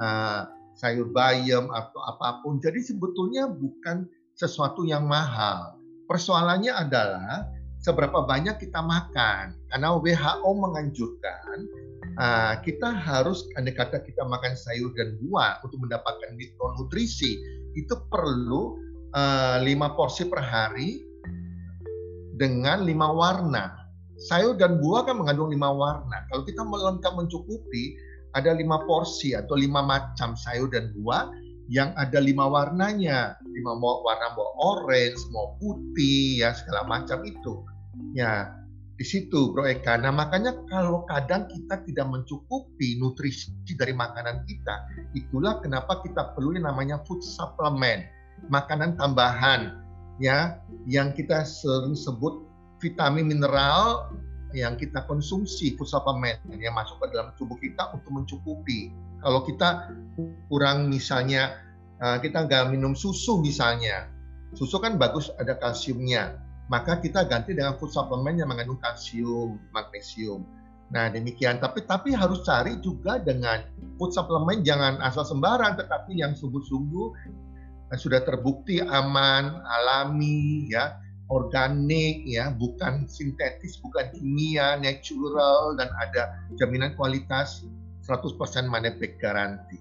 uh, 0.00 0.48
sayur 0.72 1.12
bayam 1.12 1.68
atau 1.68 2.00
apa 2.00 2.40
pun. 2.40 2.56
Jadi 2.64 2.80
sebetulnya 2.80 3.44
bukan 3.44 4.08
sesuatu 4.32 4.88
yang 4.88 5.04
mahal. 5.04 5.76
Persoalannya 6.08 6.72
adalah 6.72 7.44
seberapa 7.84 8.24
banyak 8.24 8.56
kita 8.56 8.80
makan. 8.80 9.52
Karena 9.68 9.88
WHO 10.00 10.50
menganjurkan 10.56 11.58
uh, 12.18 12.54
kita 12.60 12.88
harus 12.92 13.46
andai 13.56 13.76
kata 13.76 14.02
kita 14.02 14.24
makan 14.26 14.52
sayur 14.56 14.92
dan 14.96 15.16
buah 15.22 15.62
untuk 15.64 15.78
mendapatkan 15.80 16.36
mikronutrisi 16.36 17.40
itu 17.72 17.94
perlu 18.12 18.76
uh, 19.16 19.60
porsi 19.96 20.28
per 20.28 20.40
hari 20.40 21.04
dengan 22.36 22.84
lima 22.84 23.12
warna. 23.12 23.78
Sayur 24.28 24.54
dan 24.54 24.78
buah 24.78 25.08
kan 25.08 25.18
mengandung 25.18 25.50
lima 25.50 25.72
warna. 25.72 26.24
Kalau 26.30 26.46
kita 26.46 26.62
melengkap 26.62 27.12
mencukupi, 27.16 27.96
ada 28.32 28.54
lima 28.54 28.80
porsi 28.86 29.34
atau 29.34 29.58
lima 29.58 29.82
macam 29.82 30.38
sayur 30.38 30.70
dan 30.70 30.94
buah 30.96 31.32
yang 31.68 31.90
ada 31.98 32.20
lima 32.22 32.46
warnanya. 32.46 33.34
Lima 33.42 33.72
warna 33.76 34.36
mau 34.36 34.48
orange, 34.60 35.18
mau 35.34 35.58
putih, 35.58 36.44
ya 36.44 36.54
segala 36.54 36.86
macam 36.86 37.24
itu. 37.26 37.66
Ya, 38.16 38.52
di 39.02 39.10
situ 39.10 39.50
Bro 39.50 39.66
Eka. 39.66 39.98
Nah 39.98 40.14
makanya 40.14 40.54
kalau 40.70 41.02
kadang 41.10 41.50
kita 41.50 41.82
tidak 41.82 42.06
mencukupi 42.06 43.02
nutrisi 43.02 43.50
dari 43.74 43.90
makanan 43.90 44.46
kita, 44.46 44.86
itulah 45.18 45.58
kenapa 45.58 45.98
kita 46.06 46.38
perlu 46.38 46.54
yang 46.54 46.70
namanya 46.70 47.02
food 47.02 47.18
supplement, 47.18 48.06
makanan 48.46 48.94
tambahan 48.94 49.74
ya 50.22 50.62
yang 50.86 51.10
kita 51.10 51.42
sering 51.42 51.98
sebut 51.98 52.46
vitamin 52.78 53.26
mineral 53.26 54.06
yang 54.54 54.78
kita 54.78 55.02
konsumsi 55.10 55.74
food 55.74 55.90
supplement 55.90 56.38
yang 56.62 56.78
masuk 56.78 57.02
ke 57.02 57.10
dalam 57.10 57.34
tubuh 57.34 57.58
kita 57.58 57.90
untuk 57.90 58.14
mencukupi. 58.14 58.94
Kalau 59.18 59.42
kita 59.42 59.90
kurang 60.46 60.86
misalnya 60.86 61.58
eh, 61.98 62.22
kita 62.22 62.46
nggak 62.46 62.70
minum 62.70 62.94
susu 62.94 63.42
misalnya, 63.42 64.06
susu 64.54 64.78
kan 64.78 64.94
bagus 64.94 65.26
ada 65.42 65.58
kalsiumnya 65.58 66.38
maka 66.70 66.98
kita 67.02 67.26
ganti 67.26 67.56
dengan 67.56 67.74
food 67.80 67.90
supplement 67.90 68.36
yang 68.38 68.50
mengandung 68.50 68.78
kalsium, 68.78 69.58
magnesium. 69.74 70.46
Nah 70.92 71.08
demikian, 71.08 71.56
tapi 71.56 71.82
tapi 71.88 72.12
harus 72.12 72.44
cari 72.44 72.76
juga 72.84 73.16
dengan 73.16 73.64
food 73.96 74.12
supplement 74.12 74.60
jangan 74.60 75.00
asal 75.00 75.24
sembarang, 75.24 75.80
tetapi 75.80 76.20
yang 76.20 76.36
sungguh-sungguh 76.36 77.06
eh, 77.90 77.98
sudah 77.98 78.20
terbukti 78.22 78.78
aman, 78.84 79.64
alami, 79.64 80.68
ya, 80.68 81.00
organik, 81.32 82.28
ya, 82.28 82.52
bukan 82.52 83.08
sintetis, 83.08 83.80
bukan 83.80 84.12
kimia, 84.12 84.76
natural, 84.76 85.80
dan 85.80 85.88
ada 85.96 86.36
jaminan 86.60 86.92
kualitas 86.92 87.64
100% 88.04 88.68
money 88.68 88.92
back 89.00 89.16
garanti. 89.16 89.80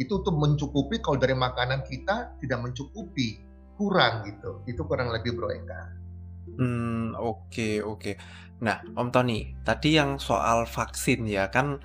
Itu 0.00 0.24
untuk 0.24 0.36
mencukupi 0.40 1.00
kalau 1.04 1.20
dari 1.20 1.36
makanan 1.36 1.84
kita 1.84 2.36
tidak 2.40 2.58
mencukupi, 2.64 3.40
kurang 3.76 4.24
gitu. 4.24 4.60
Itu 4.64 4.84
kurang 4.88 5.12
lebih 5.12 5.36
Bro 5.36 5.52
Eka. 5.52 6.05
Hmm 6.54 7.18
oke 7.18 7.82
oke. 7.82 8.12
Nah, 8.62 8.80
Om 8.96 9.12
Tony, 9.12 9.52
tadi 9.66 9.98
yang 9.98 10.16
soal 10.16 10.64
vaksin 10.64 11.28
ya, 11.28 11.52
kan 11.52 11.82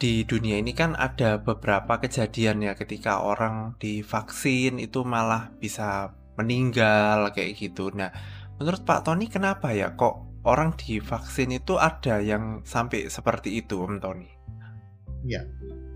di 0.00 0.24
dunia 0.24 0.60
ini 0.60 0.72
kan 0.72 0.96
ada 0.96 1.36
beberapa 1.40 2.00
kejadian 2.00 2.64
ya 2.64 2.72
ketika 2.72 3.20
orang 3.20 3.76
divaksin 3.76 4.80
itu 4.80 5.04
malah 5.04 5.52
bisa 5.60 6.16
meninggal 6.40 7.32
kayak 7.36 7.56
gitu. 7.56 7.92
Nah, 7.92 8.12
menurut 8.56 8.84
Pak 8.84 9.08
Tony 9.08 9.28
kenapa 9.28 9.72
ya 9.72 9.92
kok 9.92 10.44
orang 10.44 10.72
divaksin 10.76 11.52
itu 11.52 11.76
ada 11.76 12.20
yang 12.20 12.64
sampai 12.64 13.12
seperti 13.12 13.60
itu, 13.60 13.80
Om 13.80 14.00
Tony? 14.00 14.28
Ya, 15.28 15.44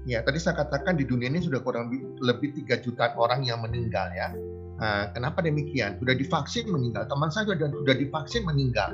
ya 0.04 0.20
tadi 0.20 0.36
saya 0.36 0.60
katakan 0.64 1.00
di 1.00 1.08
dunia 1.08 1.32
ini 1.32 1.40
sudah 1.40 1.64
kurang 1.64 1.88
lebih 2.20 2.52
3 2.52 2.84
juta 2.84 3.16
orang 3.16 3.40
yang 3.44 3.64
meninggal 3.64 4.12
ya. 4.12 4.36
Nah, 4.74 5.14
kenapa 5.14 5.44
demikian? 5.44 5.98
Sudah 6.02 6.14
divaksin 6.18 6.66
meninggal. 6.66 7.06
Teman 7.06 7.30
saya 7.30 7.46
sudah, 7.46 7.70
sudah 7.70 7.94
divaksin 7.94 8.42
meninggal. 8.42 8.90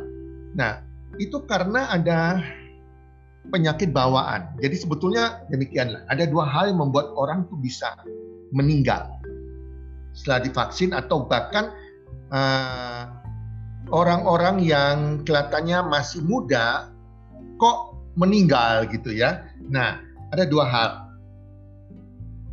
Nah, 0.52 0.84
itu 1.16 1.40
karena 1.48 1.88
ada 1.88 2.44
penyakit 3.48 3.90
bawaan. 3.90 4.52
Jadi 4.60 4.76
sebetulnya 4.76 5.40
demikianlah. 5.48 6.04
Ada 6.12 6.28
dua 6.28 6.44
hal 6.44 6.70
yang 6.72 6.84
membuat 6.84 7.10
orang 7.16 7.48
itu 7.48 7.56
bisa 7.56 7.96
meninggal 8.52 9.08
setelah 10.12 10.42
divaksin 10.42 10.90
atau 10.90 11.24
bahkan 11.24 11.70
eh, 12.34 13.02
orang-orang 13.90 14.62
yang 14.62 15.22
kelihatannya 15.22 15.86
masih 15.86 16.20
muda 16.26 16.90
kok 17.56 17.96
meninggal 18.18 18.84
gitu 18.90 19.14
ya. 19.14 19.48
Nah, 19.70 20.02
ada 20.34 20.44
dua 20.44 20.66
hal. 20.66 20.90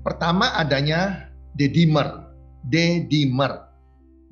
Pertama 0.06 0.54
adanya 0.56 1.28
dedimer 1.58 2.27
D-dimer. 2.68 3.68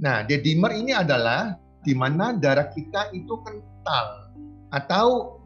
Nah, 0.03 0.27
D-dimer 0.27 0.75
ini 0.75 0.91
adalah 0.91 1.55
di 1.85 1.95
mana 1.95 2.35
darah 2.35 2.67
kita 2.73 3.13
itu 3.15 3.39
kental 3.45 4.07
atau 4.73 5.39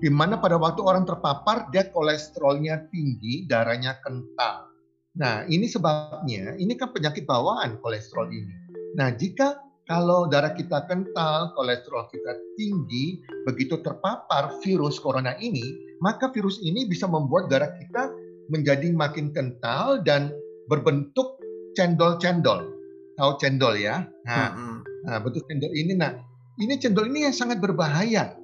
di 0.00 0.08
mana 0.08 0.40
pada 0.40 0.56
waktu 0.56 0.80
orang 0.80 1.04
terpapar 1.04 1.68
dia 1.68 1.92
kolesterolnya 1.92 2.88
tinggi, 2.88 3.44
darahnya 3.44 4.00
kental. 4.00 4.72
Nah, 5.20 5.44
ini 5.44 5.68
sebabnya, 5.68 6.56
ini 6.56 6.72
kan 6.78 6.96
penyakit 6.96 7.28
bawaan 7.28 7.76
kolesterol 7.84 8.32
ini. 8.32 8.56
Nah, 8.96 9.12
jika 9.12 9.60
kalau 9.90 10.30
darah 10.30 10.54
kita 10.54 10.86
kental, 10.86 11.52
kolesterol 11.58 12.08
kita 12.08 12.32
tinggi, 12.54 13.20
begitu 13.44 13.76
terpapar 13.82 14.54
virus 14.62 14.96
corona 15.02 15.34
ini, 15.42 15.98
maka 16.00 16.30
virus 16.30 16.62
ini 16.62 16.86
bisa 16.86 17.10
membuat 17.10 17.50
darah 17.50 17.74
kita 17.76 18.08
menjadi 18.48 18.94
makin 18.94 19.34
kental 19.34 20.00
dan 20.06 20.32
berbentuk 20.70 21.39
cendol-cendol. 21.74 22.60
Tahu 23.18 23.32
cendol 23.36 23.76
ya? 23.76 24.06
Nah, 24.24 24.48
hmm. 24.54 24.78
nah 25.06 25.18
betul 25.20 25.44
cendol 25.44 25.72
ini. 25.76 25.92
Nah, 25.96 26.16
ini 26.60 26.76
cendol 26.80 27.08
ini 27.10 27.28
yang 27.28 27.36
sangat 27.36 27.60
berbahaya. 27.60 28.36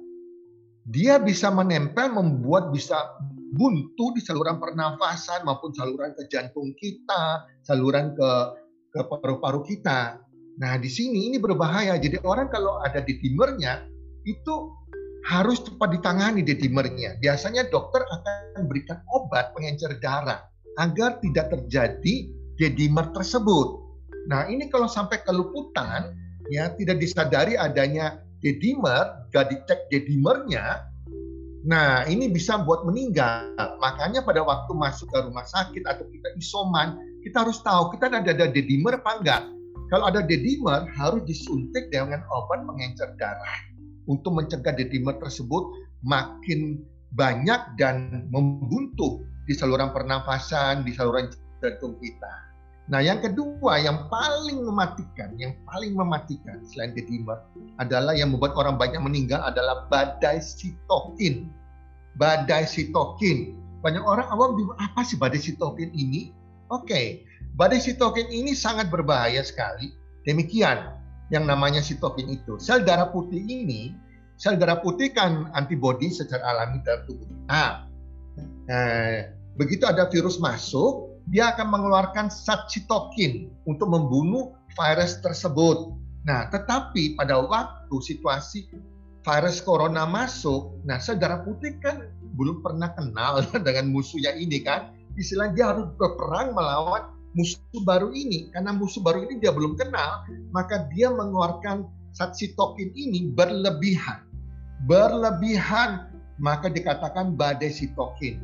Dia 0.87 1.19
bisa 1.19 1.51
menempel, 1.51 2.13
membuat 2.13 2.71
bisa 2.71 3.17
buntu 3.51 4.15
di 4.15 4.21
saluran 4.23 4.59
pernafasan 4.59 5.43
maupun 5.43 5.71
saluran 5.75 6.15
ke 6.15 6.27
jantung 6.31 6.71
kita, 6.79 7.47
saluran 7.63 8.15
ke 8.15 8.31
ke 8.91 8.99
paru-paru 9.03 9.63
kita. 9.67 10.19
Nah, 10.57 10.73
di 10.79 10.89
sini 10.89 11.29
ini 11.29 11.37
berbahaya. 11.37 11.99
Jadi 11.99 12.17
orang 12.25 12.49
kalau 12.49 12.81
ada 12.81 13.03
di 13.03 13.19
timurnya 13.21 13.85
itu 14.25 14.73
harus 15.27 15.59
cepat 15.59 15.99
ditangani 15.99 16.41
dedimernya. 16.41 17.19
Biasanya 17.19 17.67
dokter 17.67 18.01
akan 18.07 18.65
berikan 18.65 19.03
obat 19.11 19.51
pengencer 19.51 19.99
darah 19.99 20.47
agar 20.79 21.19
tidak 21.19 21.51
terjadi 21.51 22.31
dedimer 22.57 23.09
tersebut. 23.13 23.85
Nah, 24.27 24.49
ini 24.51 24.67
kalau 24.67 24.89
sampai 24.89 25.23
keluputan, 25.23 26.11
ya 26.51 26.73
tidak 26.75 26.99
disadari 26.99 27.55
adanya 27.55 28.19
dedimer, 28.43 29.25
gak 29.31 29.49
dicek 29.49 29.87
dedimernya, 29.89 30.83
nah 31.65 32.03
ini 32.05 32.29
bisa 32.29 32.61
buat 32.61 32.85
meninggal. 32.85 33.55
Makanya 33.81 34.21
pada 34.21 34.43
waktu 34.43 34.71
masuk 34.75 35.09
ke 35.09 35.17
rumah 35.25 35.47
sakit 35.47 35.83
atau 35.87 36.05
kita 36.11 36.29
isoman, 36.37 36.99
kita 37.25 37.43
harus 37.43 37.59
tahu 37.65 37.91
kita 37.95 38.11
ada 38.11 38.23
ada 38.23 38.47
dedimer 38.51 38.99
apa 38.99 39.11
enggak. 39.19 39.43
Kalau 39.87 40.11
ada 40.11 40.19
dedimer 40.19 40.83
harus 40.99 41.23
disuntik 41.23 41.87
dengan 41.91 42.19
obat 42.27 42.63
pengencer 42.67 43.15
darah 43.15 43.57
untuk 44.11 44.35
mencegah 44.35 44.75
dedimer 44.75 45.15
tersebut 45.19 45.63
makin 46.03 46.83
banyak 47.15 47.59
dan 47.79 48.27
membuntu 48.29 49.23
di 49.47 49.55
saluran 49.55 49.95
pernafasan, 49.95 50.83
di 50.83 50.91
saluran 50.91 51.31
jantung 51.63 51.95
kita. 52.03 52.46
Nah, 52.87 53.03
yang 53.03 53.19
kedua 53.19 53.83
yang 53.83 54.07
paling 54.07 54.63
mematikan, 54.63 55.35
yang 55.35 55.59
paling 55.67 55.91
mematikan 55.91 56.63
selain 56.63 56.95
dedimer 56.95 57.43
adalah 57.83 58.15
yang 58.15 58.31
membuat 58.31 58.55
orang 58.55 58.79
banyak 58.79 59.03
meninggal 59.03 59.43
adalah 59.43 59.91
badai 59.91 60.39
sitokin. 60.39 61.51
Badai 62.15 62.63
sitokin. 62.63 63.59
Banyak 63.83 64.01
orang 64.07 64.27
awam 64.31 64.55
bingung 64.55 64.79
apa 64.79 65.03
sih 65.03 65.19
badai 65.19 65.43
sitokin 65.43 65.91
ini? 65.91 66.31
Oke, 66.71 66.87
okay. 66.87 67.05
badai 67.59 67.79
sitokin 67.79 68.27
ini 68.31 68.55
sangat 68.55 68.87
berbahaya 68.87 69.43
sekali. 69.43 69.91
Demikian, 70.23 70.95
yang 71.31 71.43
namanya 71.43 71.83
sitokin 71.83 72.27
itu. 72.31 72.55
Sel 72.59 72.87
darah 72.87 73.11
putih 73.11 73.39
ini, 73.39 73.91
sel 74.39 74.55
darah 74.55 74.79
putih 74.79 75.11
kan 75.11 75.51
antibodi 75.55 76.07
secara 76.11 76.43
alami 76.55 76.79
dalam 76.83 77.03
tubuh. 77.03 77.27
Nah, 77.51 77.87
begitu 79.59 79.83
ada 79.87 80.07
virus 80.07 80.39
masuk, 80.39 81.16
dia 81.27 81.51
akan 81.51 81.67
mengeluarkan 81.71 82.31
zat 82.31 82.71
sitokin 82.71 83.51
untuk 83.67 83.91
membunuh 83.91 84.55
virus 84.75 85.19
tersebut. 85.19 85.91
Nah, 86.23 86.47
tetapi 86.51 87.19
pada 87.19 87.39
waktu 87.43 87.95
situasi 87.99 88.67
virus 89.23 89.59
corona 89.59 90.07
masuk, 90.07 90.79
nah 90.87 90.99
sel 90.99 91.19
darah 91.19 91.43
putih 91.43 91.75
kan 91.83 92.07
belum 92.39 92.63
pernah 92.63 92.95
kenal 92.95 93.43
dengan 93.67 93.91
musuhnya 93.91 94.35
ini 94.39 94.63
kan. 94.63 94.95
Istilahnya 95.17 95.53
dia 95.57 95.65
harus 95.73 95.87
berperang 95.97 96.53
melawan 96.53 97.17
musuh 97.37 97.61
baru 97.85 98.09
ini 98.17 98.49
karena 98.49 98.73
musuh 98.73 99.03
baru 99.05 99.29
ini 99.29 99.37
dia 99.37 99.53
belum 99.53 99.77
kenal 99.77 100.25
maka 100.49 100.89
dia 100.89 101.13
mengeluarkan 101.13 101.85
zat 102.17 102.33
sitokin 102.33 102.89
ini 102.97 103.29
berlebihan 103.29 104.25
berlebihan 104.89 106.09
maka 106.41 106.65
dikatakan 106.65 107.37
badai 107.37 107.69
sitokin 107.69 108.41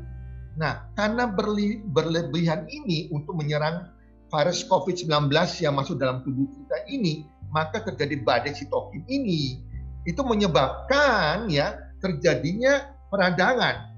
nah 0.53 0.85
karena 0.93 1.25
berli, 1.25 1.81
berlebihan 1.81 2.69
ini 2.69 3.09
untuk 3.09 3.37
menyerang 3.37 3.89
virus 4.29 4.65
COVID-19 4.69 5.29
yang 5.61 5.73
masuk 5.77 5.97
dalam 5.97 6.21
tubuh 6.21 6.45
kita 6.49 6.77
ini 6.89 7.25
maka 7.53 7.81
terjadi 7.81 8.21
badai 8.21 8.53
sitokin 8.53 9.05
ini 9.09 9.61
itu 10.05 10.21
menyebabkan 10.21 11.49
ya 11.49 11.77
terjadinya 12.01 12.93
peradangan 13.09 13.93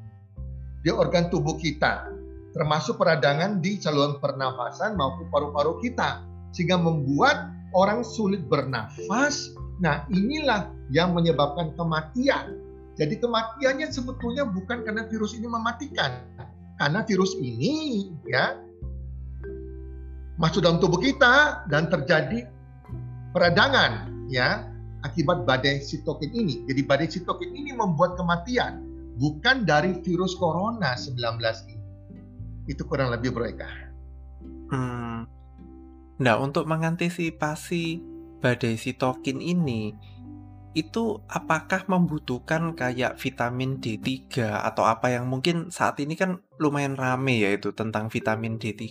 di 0.83 0.91
organ 0.91 1.27
tubuh 1.31 1.57
kita 1.59 2.07
termasuk 2.55 2.95
peradangan 2.95 3.59
di 3.59 3.75
saluran 3.75 4.15
pernafasan 4.23 4.95
maupun 4.95 5.27
paru-paru 5.27 5.83
kita 5.83 6.23
sehingga 6.55 6.79
membuat 6.79 7.51
orang 7.75 8.01
sulit 8.07 8.47
bernafas. 8.47 9.51
Nah, 9.83 10.07
inilah 10.07 10.71
yang 10.87 11.11
menyebabkan 11.11 11.75
kematian. 11.75 12.55
Jadi 12.95 13.19
kematiannya 13.19 13.91
sebetulnya 13.91 14.47
bukan 14.47 14.87
karena 14.87 15.03
virus 15.11 15.35
ini 15.35 15.47
mematikan. 15.47 16.23
Karena 16.75 17.03
virus 17.03 17.35
ini 17.39 18.07
ya 18.27 18.59
masuk 20.35 20.63
dalam 20.63 20.83
tubuh 20.83 20.99
kita 20.99 21.63
dan 21.71 21.87
terjadi 21.87 22.47
peradangan 23.31 24.11
ya 24.27 24.67
akibat 25.03 25.43
badai 25.43 25.79
sitokin 25.79 26.31
ini. 26.31 26.63
Jadi 26.67 26.81
badai 26.83 27.07
sitokin 27.11 27.51
ini 27.51 27.71
membuat 27.75 28.15
kematian 28.19 28.83
bukan 29.19 29.63
dari 29.63 29.95
virus 30.03 30.35
corona 30.35 30.95
19 30.95 31.15
ini. 31.71 31.83
Itu 32.65 32.83
kurang 32.87 33.13
lebih 33.13 33.31
Bro 33.31 33.45
Eka. 33.47 33.69
Hmm. 34.73 35.29
Nah, 36.15 36.35
untuk 36.39 36.65
mengantisipasi 36.65 37.99
badai 38.39 38.79
sitokin 38.79 39.43
ini, 39.43 39.93
itu 40.75 41.23
apakah 41.31 41.87
membutuhkan 41.87 42.75
kayak 42.75 43.15
vitamin 43.15 43.79
D3 43.79 44.43
atau 44.59 44.83
apa 44.83 45.15
yang 45.15 45.31
mungkin 45.31 45.71
saat 45.71 46.03
ini 46.03 46.19
kan 46.19 46.43
lumayan 46.59 46.99
rame 46.99 47.39
ya 47.39 47.55
itu 47.55 47.71
tentang 47.71 48.11
vitamin 48.11 48.59
D3. 48.59 48.83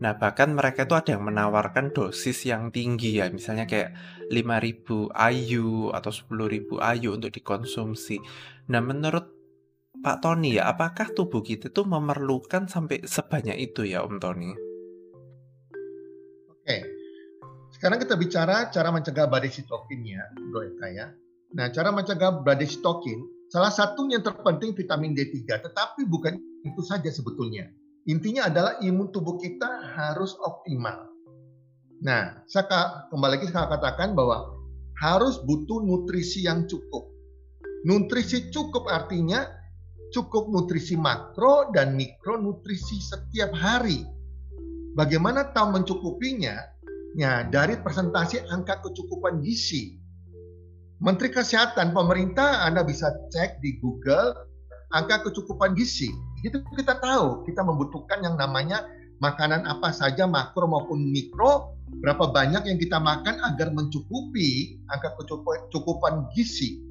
Nah, 0.00 0.16
bahkan 0.16 0.50
mereka 0.50 0.88
itu 0.88 0.96
ada 0.96 1.14
yang 1.14 1.28
menawarkan 1.28 1.92
dosis 1.94 2.48
yang 2.48 2.72
tinggi 2.72 3.20
ya, 3.20 3.28
misalnya 3.28 3.68
kayak 3.68 3.94
5000 4.32 5.12
IU 5.12 5.92
atau 5.92 6.10
10.000 6.10 6.80
IU 6.80 7.10
untuk 7.14 7.30
dikonsumsi. 7.30 8.16
Nah, 8.72 8.80
menurut 8.80 9.28
Pak 10.00 10.24
Tony 10.24 10.56
ya, 10.56 10.72
apakah 10.72 11.12
tubuh 11.12 11.44
kita 11.44 11.68
tuh 11.68 11.84
memerlukan 11.84 12.64
sampai 12.64 13.04
sebanyak 13.04 13.60
itu 13.60 13.84
ya 13.84 14.00
Om 14.00 14.16
Tony? 14.16 14.56
Oke, 16.48 16.99
sekarang 17.80 17.96
kita 17.96 18.12
bicara 18.12 18.68
cara 18.68 18.92
mencegah 18.92 19.24
badai 19.24 19.48
sitokin 19.48 20.04
ya, 20.04 20.20
Bro 20.52 20.76
Eka 20.76 20.92
ya. 20.92 21.16
Nah, 21.56 21.72
cara 21.72 21.88
mencegah 21.88 22.44
badai 22.44 22.68
sitokin, 22.68 23.24
salah 23.48 23.72
satu 23.72 24.04
yang 24.12 24.20
terpenting 24.20 24.76
vitamin 24.76 25.16
D3, 25.16 25.48
tetapi 25.48 26.04
bukan 26.04 26.36
itu 26.60 26.84
saja 26.84 27.08
sebetulnya. 27.08 27.72
Intinya 28.04 28.52
adalah 28.52 28.76
imun 28.84 29.08
tubuh 29.08 29.40
kita 29.40 29.96
harus 29.96 30.36
optimal. 30.44 31.08
Nah, 32.04 32.44
saya 32.44 32.68
kembali 33.08 33.40
lagi 33.40 33.48
saya 33.48 33.72
katakan 33.72 34.12
bahwa 34.12 34.44
harus 35.00 35.40
butuh 35.40 35.80
nutrisi 35.80 36.44
yang 36.44 36.68
cukup. 36.68 37.08
Nutrisi 37.88 38.52
cukup 38.52 38.92
artinya 38.92 39.48
cukup 40.12 40.52
nutrisi 40.52 41.00
makro 41.00 41.72
dan 41.72 41.96
mikronutrisi 41.96 43.00
setiap 43.00 43.56
hari. 43.56 44.04
Bagaimana 44.92 45.48
tahu 45.56 45.80
mencukupinya? 45.80 46.60
Ya, 47.18 47.42
dari 47.42 47.74
presentasi 47.80 48.46
angka 48.50 48.82
kecukupan 48.86 49.42
gizi. 49.42 49.98
Menteri 51.00 51.32
Kesehatan 51.32 51.96
pemerintah 51.96 52.62
Anda 52.68 52.84
bisa 52.84 53.10
cek 53.32 53.58
di 53.64 53.80
Google 53.80 54.36
angka 54.94 55.26
kecukupan 55.26 55.74
gizi. 55.74 56.12
Itu 56.46 56.62
kita 56.76 57.00
tahu, 57.00 57.42
kita 57.48 57.64
membutuhkan 57.66 58.22
yang 58.22 58.36
namanya 58.36 58.86
makanan 59.18 59.66
apa 59.66 59.90
saja 59.90 60.28
makro 60.28 60.70
maupun 60.70 61.10
mikro, 61.10 61.76
berapa 62.00 62.30
banyak 62.30 62.68
yang 62.68 62.78
kita 62.78 62.96
makan 63.00 63.36
agar 63.42 63.74
mencukupi 63.74 64.80
angka 64.88 65.12
kecukupan 65.18 66.30
gizi 66.32 66.90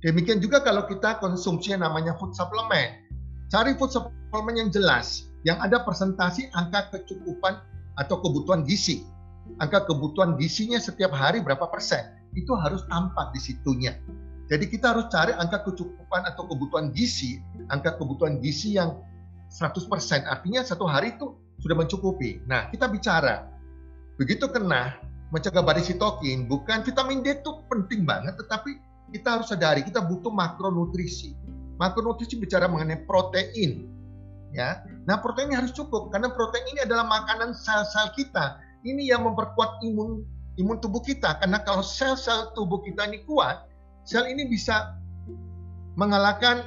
Demikian 0.00 0.40
juga 0.40 0.64
kalau 0.64 0.88
kita 0.88 1.20
konsumsi 1.20 1.76
yang 1.76 1.84
namanya 1.84 2.16
food 2.16 2.32
supplement. 2.32 3.04
Cari 3.52 3.76
food 3.76 3.92
supplement 3.92 4.56
yang 4.56 4.72
jelas, 4.72 5.28
yang 5.44 5.60
ada 5.60 5.84
presentasi 5.84 6.48
angka 6.56 6.88
kecukupan 6.88 7.60
atau 8.00 8.16
kebutuhan 8.24 8.64
gizi. 8.64 9.04
Angka 9.58 9.88
kebutuhan 9.90 10.38
gizinya 10.38 10.78
setiap 10.78 11.10
hari 11.10 11.42
berapa 11.42 11.66
persen. 11.66 12.06
Itu 12.36 12.54
harus 12.54 12.86
tampak 12.86 13.34
di 13.34 13.40
situnya. 13.42 13.98
Jadi 14.50 14.66
kita 14.66 14.94
harus 14.94 15.06
cari 15.10 15.30
angka 15.34 15.62
kecukupan 15.62 16.26
atau 16.26 16.46
kebutuhan 16.50 16.90
gizi, 16.90 17.38
angka 17.70 17.94
kebutuhan 17.98 18.42
gizi 18.42 18.74
yang 18.78 18.98
100%. 19.50 20.26
Artinya 20.26 20.62
satu 20.66 20.90
hari 20.90 21.14
itu 21.14 21.38
sudah 21.62 21.78
mencukupi. 21.78 22.42
Nah, 22.50 22.66
kita 22.70 22.90
bicara. 22.90 23.46
Begitu 24.18 24.50
kena 24.50 24.98
mencegah 25.30 25.62
badai 25.62 25.86
sitokin, 25.86 26.50
bukan 26.50 26.82
vitamin 26.82 27.22
D 27.22 27.38
itu 27.38 27.62
penting 27.70 28.02
banget, 28.02 28.34
tetapi 28.42 28.82
kita 29.14 29.38
harus 29.38 29.46
sadari 29.50 29.86
kita 29.86 30.02
butuh 30.02 30.34
makronutrisi. 30.34 31.38
Makronutrisi 31.78 32.34
bicara 32.38 32.66
mengenai 32.66 33.06
protein. 33.06 33.86
Ya. 34.50 34.82
Nah, 35.06 35.22
protein 35.22 35.54
harus 35.54 35.70
cukup 35.70 36.10
karena 36.10 36.26
protein 36.34 36.66
ini 36.74 36.82
adalah 36.82 37.06
makanan 37.06 37.54
sel-sel 37.54 38.10
kita. 38.18 38.58
Ini 38.84 39.12
yang 39.12 39.28
memperkuat 39.28 39.84
imun 39.84 40.24
imun 40.58 40.76
tubuh 40.82 41.00
kita 41.00 41.40
karena 41.40 41.62
kalau 41.64 41.80
sel-sel 41.80 42.52
tubuh 42.52 42.84
kita 42.84 43.08
ini 43.08 43.24
kuat, 43.24 43.68
sel 44.04 44.28
ini 44.28 44.48
bisa 44.48 44.96
mengalahkan 45.96 46.64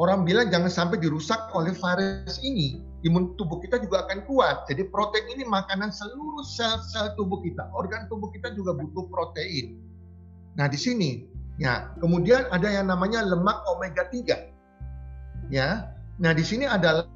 orang 0.00 0.24
bilang 0.24 0.48
jangan 0.48 0.70
sampai 0.72 1.00
dirusak 1.00 1.38
oleh 1.56 1.72
virus 1.72 2.40
ini. 2.44 2.80
Imun 3.04 3.36
tubuh 3.36 3.60
kita 3.60 3.76
juga 3.84 4.08
akan 4.08 4.24
kuat. 4.24 4.64
Jadi 4.64 4.88
protein 4.88 5.28
ini 5.36 5.44
makanan 5.44 5.92
seluruh 5.92 6.40
sel-sel 6.40 7.12
tubuh 7.20 7.44
kita. 7.44 7.68
Organ 7.76 8.08
tubuh 8.08 8.32
kita 8.32 8.56
juga 8.56 8.72
butuh 8.72 9.04
protein. 9.12 9.76
Nah, 10.56 10.64
di 10.72 10.80
sini 10.80 11.34
Ya, 11.54 11.94
kemudian 12.02 12.50
ada 12.50 12.66
yang 12.66 12.90
namanya 12.90 13.22
lemak 13.22 13.62
omega 13.70 14.10
3. 14.10 14.50
Ya. 15.54 15.94
Nah, 16.18 16.34
di 16.34 16.42
sini 16.42 16.66
adalah 16.66 17.06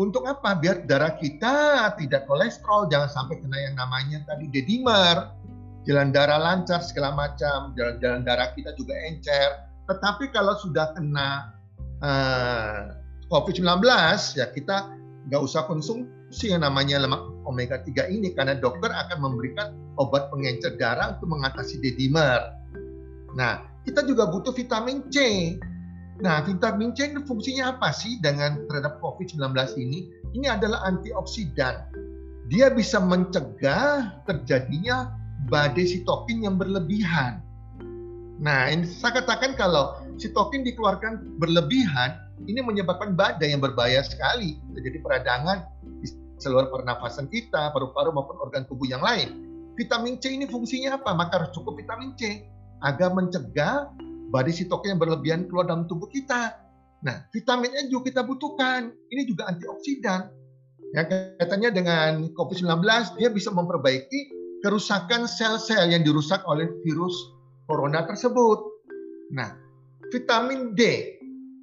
untuk 0.00 0.24
apa? 0.24 0.56
Biar 0.56 0.88
darah 0.88 1.20
kita 1.20 1.92
tidak 2.00 2.24
kolesterol, 2.24 2.88
jangan 2.88 3.10
sampai 3.12 3.36
kena 3.44 3.58
yang 3.60 3.74
namanya 3.76 4.24
tadi 4.24 4.48
dedimer, 4.48 5.36
jalan 5.84 6.14
darah 6.14 6.40
lancar 6.40 6.80
segala 6.80 7.12
macam, 7.12 7.76
jalan-jalan 7.76 8.24
darah 8.24 8.50
kita 8.56 8.72
juga 8.78 8.96
encer. 9.04 9.68
Tetapi 9.90 10.32
kalau 10.32 10.56
sudah 10.56 10.96
kena 10.96 11.52
uh, 12.00 12.96
COVID-19 13.28 13.84
ya 14.38 14.48
kita 14.52 14.92
nggak 15.28 15.42
usah 15.42 15.68
konsumsi 15.68 16.50
yang 16.50 16.64
namanya 16.64 17.02
lemak 17.02 17.22
omega 17.46 17.78
3 17.80 18.10
ini 18.10 18.34
karena 18.34 18.58
dokter 18.58 18.90
akan 18.90 19.18
memberikan 19.20 19.76
obat 20.00 20.32
pengencer 20.32 20.74
darah 20.80 21.18
untuk 21.18 21.36
mengatasi 21.36 21.78
dedimer. 21.82 22.56
Nah, 23.36 23.64
kita 23.82 24.04
juga 24.06 24.28
butuh 24.30 24.54
vitamin 24.54 25.08
C. 25.10 25.16
Nah, 26.20 26.44
vitamin 26.44 26.92
C 26.92 27.08
ini 27.08 27.24
fungsinya 27.24 27.72
apa 27.78 27.88
sih 27.94 28.20
dengan 28.20 28.68
terhadap 28.68 29.00
COVID-19 29.00 29.40
ini? 29.80 30.12
Ini 30.36 30.52
adalah 30.52 30.84
antioksidan. 30.84 31.88
Dia 32.52 32.68
bisa 32.68 33.00
mencegah 33.00 34.20
terjadinya 34.28 35.08
badai 35.48 35.88
sitokin 35.88 36.44
yang 36.44 36.60
berlebihan. 36.60 37.40
Nah, 38.42 38.68
ini 38.68 38.84
saya 38.84 39.22
katakan 39.22 39.56
kalau 39.56 39.96
sitokin 40.20 40.66
dikeluarkan 40.66 41.40
berlebihan, 41.40 42.18
ini 42.44 42.60
menyebabkan 42.60 43.14
badai 43.16 43.54
yang 43.54 43.62
berbahaya 43.62 44.04
sekali. 44.04 44.58
Terjadi 44.76 44.98
peradangan 45.00 45.64
di 46.02 46.10
seluruh 46.42 46.68
pernafasan 46.74 47.30
kita, 47.30 47.70
paru-paru 47.70 48.10
maupun 48.10 48.36
organ 48.42 48.66
tubuh 48.66 48.84
yang 48.84 49.00
lain. 49.00 49.46
Vitamin 49.78 50.20
C 50.20 50.36
ini 50.36 50.44
fungsinya 50.44 51.00
apa? 51.00 51.16
Maka 51.16 51.40
harus 51.40 51.50
cukup 51.56 51.80
vitamin 51.80 52.12
C 52.18 52.44
agar 52.82 53.14
mencegah 53.14 53.88
badai 54.32 54.56
sitokin 54.56 54.96
yang 54.96 55.00
berlebihan 55.00 55.44
keluar 55.46 55.68
dalam 55.68 55.84
tubuh 55.84 56.08
kita. 56.08 56.56
Nah, 57.04 57.28
vitamin 57.30 57.68
E 57.76 57.92
juga 57.92 58.08
kita 58.08 58.22
butuhkan. 58.24 58.88
Ini 59.12 59.22
juga 59.28 59.52
antioksidan. 59.52 60.32
Ya, 60.92 61.02
katanya 61.40 61.72
dengan 61.72 62.32
COVID-19 62.36 62.84
dia 63.20 63.28
bisa 63.32 63.52
memperbaiki 63.52 64.20
kerusakan 64.64 65.28
sel-sel 65.28 65.92
yang 65.92 66.04
dirusak 66.04 66.40
oleh 66.48 66.68
virus 66.84 67.14
corona 67.68 68.04
tersebut. 68.08 68.60
Nah, 69.32 69.56
vitamin 70.12 70.76
D, 70.76 71.16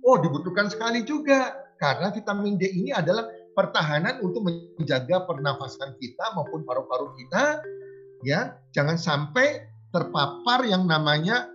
oh 0.05 0.17
dibutuhkan 0.17 0.69
sekali 0.69 1.05
juga 1.05 1.53
karena 1.77 2.10
vitamin 2.10 2.58
D 2.58 2.69
ini 2.73 2.91
adalah 2.91 3.29
pertahanan 3.53 4.19
untuk 4.25 4.45
menjaga 4.45 5.25
pernafasan 5.29 5.95
kita 6.01 6.32
maupun 6.34 6.63
paru-paru 6.63 7.12
kita 7.19 7.60
ya 8.23 8.55
jangan 8.75 8.95
sampai 8.95 9.67
terpapar 9.91 10.63
yang 10.67 10.86
namanya 10.86 11.47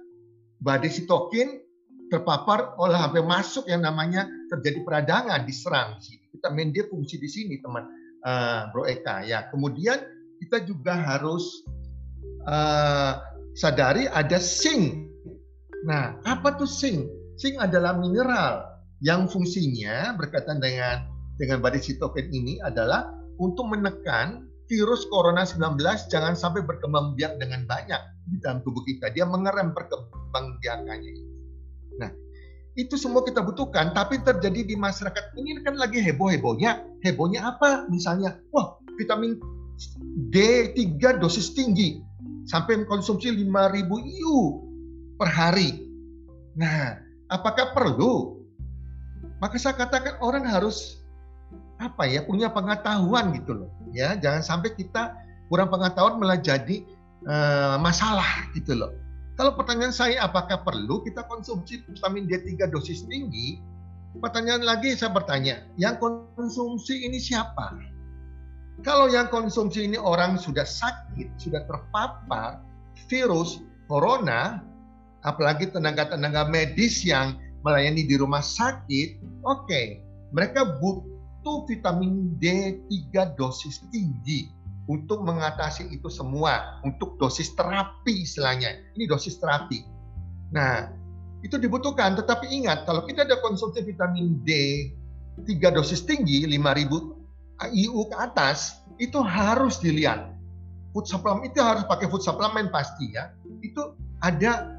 badai 0.64 0.88
sitokin 0.88 1.61
terpapar 2.09 2.72
oleh 2.81 2.96
sampai 2.96 3.20
masuk 3.20 3.64
yang 3.68 3.85
namanya 3.85 4.24
terjadi 4.48 4.81
peradangan 4.81 5.44
diserang 5.44 6.00
vitamin 6.33 6.72
D 6.72 6.88
fungsi 6.88 7.20
di 7.20 7.29
sini 7.29 7.61
teman 7.61 7.85
uh, 8.24 8.72
Bro 8.72 8.88
Eka 8.88 9.29
ya 9.29 9.48
kemudian 9.53 10.00
kita 10.40 10.64
juga 10.64 10.96
harus 10.96 11.64
uh, 12.48 13.20
sadari 13.55 14.11
ada 14.11 14.37
zinc. 14.37 15.09
Nah, 15.87 16.18
apa 16.27 16.59
tuh 16.59 16.68
zinc? 16.68 17.07
Zinc 17.38 17.59
adalah 17.59 17.96
mineral 17.98 18.66
yang 19.03 19.27
fungsinya 19.31 20.14
berkaitan 20.18 20.59
dengan 20.62 21.07
dengan 21.38 21.59
badai 21.59 21.83
sitokin 21.83 22.31
ini 22.31 22.62
adalah 22.62 23.11
untuk 23.42 23.66
menekan 23.66 24.46
virus 24.68 25.05
corona 25.12 25.44
19 25.44 25.81
jangan 26.09 26.33
sampai 26.33 26.64
berkembang 26.64 27.12
biak 27.16 27.37
dengan 27.37 27.68
banyak 27.68 28.00
di 28.33 28.37
dalam 28.40 28.64
tubuh 28.64 28.81
kita. 28.88 29.12
Dia 29.12 29.29
mengerem 29.29 29.77
perkembangbiakannya. 29.77 31.14
Nah, 32.00 32.11
itu 32.74 32.96
semua 32.96 33.22
kita 33.22 33.44
butuhkan, 33.44 33.92
tapi 33.92 34.18
terjadi 34.24 34.66
di 34.66 34.74
masyarakat 34.74 35.37
ini 35.38 35.61
kan 35.62 35.77
lagi 35.77 36.00
heboh-hebohnya. 36.00 36.83
Hebohnya 37.05 37.55
apa? 37.55 37.87
Misalnya, 37.92 38.40
wah, 38.50 38.81
vitamin 38.96 39.37
D3 40.33 41.20
dosis 41.20 41.53
tinggi 41.53 42.00
sampai 42.48 42.83
konsumsi 42.88 43.31
5000 43.31 43.46
IU 43.87 44.38
per 45.20 45.29
hari. 45.29 45.87
Nah, 46.57 46.98
apakah 47.31 47.74
perlu? 47.77 48.42
Maka 49.42 49.61
saya 49.61 49.77
katakan 49.77 50.16
orang 50.24 50.46
harus 50.46 51.03
apa 51.82 52.06
ya 52.06 52.22
punya 52.22 52.50
pengetahuan 52.50 53.34
gitu 53.34 53.64
loh 53.64 53.70
ya. 53.94 54.14
Jangan 54.18 54.42
sampai 54.42 54.74
kita 54.74 55.14
kurang 55.48 55.70
pengetahuan 55.70 56.18
malah 56.18 56.38
jadi 56.38 56.82
uh, 57.26 57.76
masalah 57.78 58.48
gitu 58.54 58.74
loh. 58.74 58.92
Kalau 59.34 59.58
pertanyaan 59.58 59.90
saya 59.90 60.22
apakah 60.22 60.62
perlu 60.62 61.02
kita 61.02 61.26
konsumsi 61.26 61.82
vitamin 61.90 62.30
D3 62.30 62.70
dosis 62.70 63.02
tinggi? 63.10 63.58
Pertanyaan 64.14 64.62
lagi 64.62 64.94
saya 64.94 65.10
bertanya 65.10 65.66
yang 65.74 65.98
konsumsi 65.98 67.02
ini 67.02 67.18
siapa? 67.18 67.74
Kalau 68.87 69.10
yang 69.10 69.26
konsumsi 69.30 69.90
ini 69.90 69.98
orang 69.98 70.38
sudah 70.38 70.62
sakit, 70.62 71.34
sudah 71.38 71.66
terpapar 71.66 72.62
virus 73.10 73.62
corona, 73.90 74.62
apalagi 75.26 75.70
tenaga-tenaga 75.70 76.46
medis 76.46 77.02
yang 77.02 77.38
melayani 77.66 78.06
di 78.06 78.14
rumah 78.14 78.42
sakit, 78.42 79.18
oke, 79.46 79.66
okay, 79.66 80.02
mereka 80.30 80.78
butuh 80.78 81.13
vitamin 81.68 82.35
D3 82.40 83.37
dosis 83.37 83.85
tinggi 83.92 84.48
untuk 84.88 85.24
mengatasi 85.24 85.88
itu 85.92 86.12
semua, 86.12 86.80
untuk 86.85 87.16
dosis 87.16 87.52
terapi 87.57 88.24
istilahnya. 88.24 88.72
Ini 88.96 89.04
dosis 89.09 89.40
terapi. 89.40 89.85
Nah, 90.52 90.92
itu 91.44 91.57
dibutuhkan, 91.61 92.16
tetapi 92.16 92.48
ingat 92.48 92.88
kalau 92.88 93.04
kita 93.04 93.24
ada 93.24 93.40
konsumsi 93.44 93.85
vitamin 93.85 94.40
D 94.44 94.50
3 95.44 95.76
dosis 95.76 96.04
tinggi 96.04 96.44
5000 96.48 97.68
IU 97.74 98.00
ke 98.09 98.16
atas 98.16 98.85
itu 99.00 99.18
harus 99.20 99.80
dilihat. 99.80 100.33
Food 100.94 101.11
supplement 101.11 101.42
itu 101.42 101.59
harus 101.59 101.83
pakai 101.90 102.07
food 102.07 102.22
supplement 102.22 102.70
pasti 102.70 103.11
ya. 103.11 103.35
Itu 103.61 103.98
ada 104.22 104.78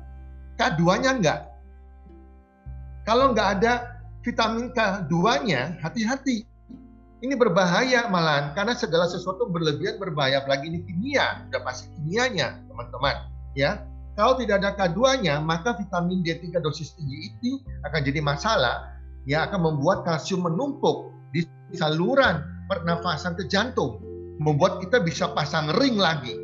K2-nya 0.56 1.12
enggak? 1.20 1.40
Kalau 3.04 3.36
enggak 3.36 3.60
ada 3.60 3.74
vitamin 4.24 4.72
K2-nya, 4.72 5.78
hati-hati. 5.84 6.48
Ini 7.26 7.34
berbahaya 7.34 8.06
malah 8.14 8.54
karena 8.54 8.78
segala 8.78 9.10
sesuatu 9.10 9.50
berlebihan 9.50 9.98
berbahaya 9.98 10.46
apalagi 10.46 10.70
ini 10.70 10.86
kimia, 10.86 11.42
udah 11.50 11.62
pasti 11.66 11.90
kimianya, 11.98 12.62
teman-teman, 12.70 13.34
ya. 13.58 13.82
Kalau 14.14 14.38
tidak 14.38 14.62
ada 14.62 14.78
K2-nya, 14.78 15.42
maka 15.42 15.74
vitamin 15.74 16.22
D3 16.22 16.62
dosis 16.62 16.94
tinggi 16.94 17.34
itu 17.34 17.58
akan 17.82 18.00
jadi 18.06 18.22
masalah, 18.22 18.94
ya 19.26 19.50
akan 19.50 19.74
membuat 19.74 20.06
kalsium 20.06 20.46
menumpuk 20.46 21.10
di 21.34 21.50
saluran 21.74 22.46
pernafasan 22.70 23.34
ke 23.34 23.50
jantung, 23.50 23.98
membuat 24.38 24.78
kita 24.86 25.02
bisa 25.02 25.34
pasang 25.34 25.74
ring 25.82 25.98
lagi. 25.98 26.38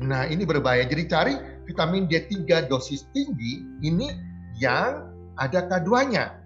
Nah, 0.00 0.24
ini 0.24 0.48
berbahaya. 0.48 0.88
Jadi 0.88 1.04
cari 1.06 1.34
vitamin 1.68 2.08
D3 2.08 2.72
dosis 2.72 3.04
tinggi 3.12 3.84
ini 3.84 4.08
yang 4.56 5.12
ada 5.36 5.68
K2-nya. 5.68 6.40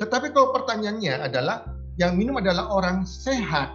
Tetapi 0.00 0.32
kalau 0.32 0.56
pertanyaannya 0.56 1.28
adalah 1.28 1.62
yang 1.96 2.14
minum 2.14 2.38
adalah 2.38 2.70
orang 2.70 3.02
sehat, 3.02 3.74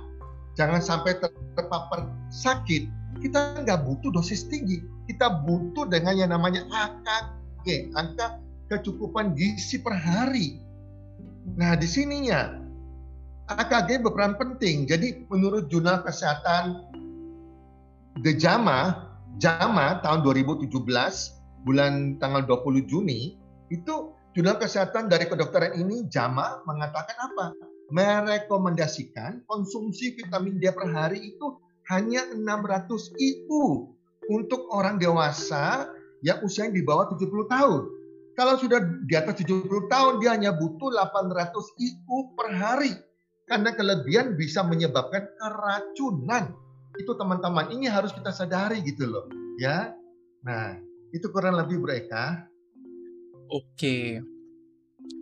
jangan 0.56 0.80
sampai 0.80 1.20
terpapar 1.20 2.08
sakit. 2.32 2.88
Kita 3.20 3.64
nggak 3.64 3.84
butuh 3.88 4.12
dosis 4.12 4.48
tinggi, 4.48 4.84
kita 5.08 5.44
butuh 5.44 5.88
dengan 5.88 6.16
yang 6.16 6.32
namanya 6.32 6.68
AKG, 6.72 7.96
angka 7.96 8.40
kecukupan 8.72 9.34
gizi 9.38 9.80
per 9.80 9.94
hari. 9.94 10.60
Nah, 11.56 11.78
di 11.78 11.86
sininya 11.86 12.66
AKG 13.50 14.02
berperan 14.02 14.34
penting. 14.36 14.90
Jadi 14.90 15.30
menurut 15.30 15.70
Jurnal 15.70 16.02
Kesehatan 16.02 16.82
The 18.26 18.34
JAMA, 18.34 19.06
JAMA 19.38 20.02
tahun 20.02 20.26
2017 20.26 20.72
bulan 21.68 22.18
tanggal 22.18 22.42
20 22.48 22.90
Juni 22.90 23.38
itu 23.70 24.16
Jurnal 24.34 24.58
Kesehatan 24.58 25.08
dari 25.08 25.30
kedokteran 25.30 25.78
ini 25.78 26.10
JAMA 26.10 26.66
mengatakan 26.66 27.18
apa? 27.22 27.75
Merekomendasikan 27.94 29.46
konsumsi 29.46 30.18
vitamin 30.18 30.58
D 30.58 30.74
per 30.74 30.90
hari 30.90 31.36
itu 31.36 31.62
hanya 31.94 32.26
600 32.34 33.14
IU 33.22 33.94
untuk 34.34 34.66
orang 34.74 34.98
dewasa 34.98 35.94
yang 36.26 36.42
usianya 36.42 36.74
di 36.74 36.82
bawah 36.82 37.14
70 37.14 37.46
tahun. 37.46 37.82
Kalau 38.36 38.60
sudah 38.60 38.82
di 39.08 39.14
atas 39.16 39.40
70 39.46 39.70
tahun 39.88 40.14
dia 40.20 40.36
hanya 40.36 40.52
butuh 40.58 40.92
800 40.92 41.56
IU 41.80 42.18
per 42.36 42.52
hari 42.52 42.92
karena 43.46 43.72
kelebihan 43.78 44.34
bisa 44.36 44.66
menyebabkan 44.66 45.30
keracunan. 45.38 46.52
Itu 46.98 47.14
teman-teman, 47.16 47.70
ini 47.76 47.86
harus 47.92 48.12
kita 48.12 48.34
sadari 48.34 48.82
gitu 48.82 49.06
loh. 49.06 49.30
Ya. 49.62 49.94
Nah, 50.44 50.80
itu 51.14 51.28
kurang 51.32 51.60
lebih 51.60 51.80
Bro 51.80 51.94
Eka. 51.94 52.50
Oke. 53.52 54.20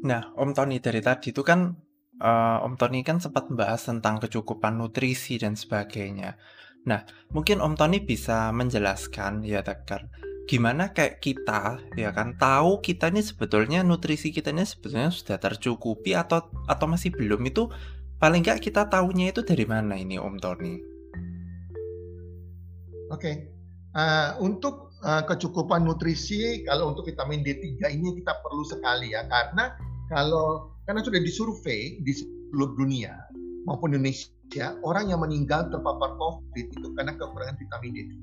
Nah, 0.08 0.32
Om 0.40 0.56
Tony 0.56 0.80
dari 0.80 1.04
tadi 1.04 1.36
itu 1.36 1.44
kan 1.44 1.76
uh, 2.24 2.64
Om 2.64 2.80
Tony 2.80 3.04
kan 3.04 3.20
sempat 3.20 3.52
membahas 3.52 3.84
tentang 3.84 4.24
kecukupan 4.24 4.80
nutrisi 4.80 5.36
dan 5.36 5.60
sebagainya. 5.60 6.40
Nah, 6.88 7.04
mungkin 7.36 7.60
Om 7.60 7.76
Tony 7.76 8.00
bisa 8.00 8.50
menjelaskan 8.56 9.44
ya 9.44 9.60
Tegar, 9.62 10.08
gimana 10.48 10.96
kayak 10.96 11.20
kita 11.20 11.84
ya 12.00 12.16
kan 12.16 12.40
tahu 12.40 12.80
kita 12.80 13.12
ini 13.12 13.20
sebetulnya 13.24 13.84
nutrisi 13.84 14.32
kita 14.32 14.56
ini 14.56 14.64
sebetulnya 14.64 15.12
sudah 15.12 15.40
tercukupi 15.40 16.16
atau 16.16 16.48
atau 16.68 16.86
masih 16.88 17.12
belum 17.16 17.44
itu 17.48 17.68
Paling 18.24 18.40
nggak 18.40 18.64
kita 18.64 18.88
tahunya 18.88 19.36
itu 19.36 19.44
dari 19.44 19.68
mana 19.68 20.00
ini 20.00 20.16
Om 20.16 20.40
Tony? 20.40 20.80
Oke, 23.12 23.20
okay. 23.20 23.36
uh, 23.92 24.40
untuk 24.40 24.96
uh, 25.04 25.28
kecukupan 25.28 25.84
nutrisi 25.84 26.64
kalau 26.64 26.96
untuk 26.96 27.04
vitamin 27.04 27.44
D3 27.44 27.84
ini 27.92 28.16
kita 28.24 28.40
perlu 28.40 28.64
sekali 28.64 29.12
ya 29.12 29.28
karena 29.28 29.76
kalau 30.08 30.72
karena 30.88 31.02
sudah 31.04 31.20
disurvei 31.24 32.04
di 32.04 32.12
seluruh 32.12 32.76
dunia 32.76 33.16
maupun 33.64 33.96
Indonesia 33.96 34.76
orang 34.84 35.10
yang 35.10 35.24
meninggal 35.24 35.72
terpapar 35.72 36.14
COVID 36.20 36.66
itu 36.76 36.88
karena 36.94 37.16
kekurangan 37.16 37.56
vitamin 37.58 37.92
D3. 37.96 38.16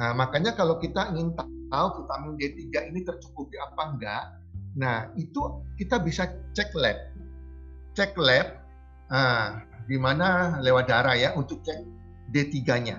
Nah, 0.00 0.12
makanya 0.16 0.56
kalau 0.56 0.80
kita 0.80 1.12
ingin 1.12 1.36
tahu 1.70 1.86
vitamin 2.02 2.32
D3 2.40 2.90
ini 2.90 3.00
tercukupi 3.04 3.60
apa 3.60 3.82
enggak, 3.94 4.24
nah 4.74 5.12
itu 5.14 5.60
kita 5.76 6.00
bisa 6.00 6.26
cek 6.56 6.72
lab. 6.74 6.98
Cek 7.94 8.16
lab 8.16 8.64
nah, 9.12 9.62
di 9.84 10.00
mana 10.00 10.58
lewat 10.64 10.88
darah 10.88 11.14
ya 11.14 11.36
untuk 11.36 11.60
cek 11.62 11.84
D3-nya. 12.32 12.96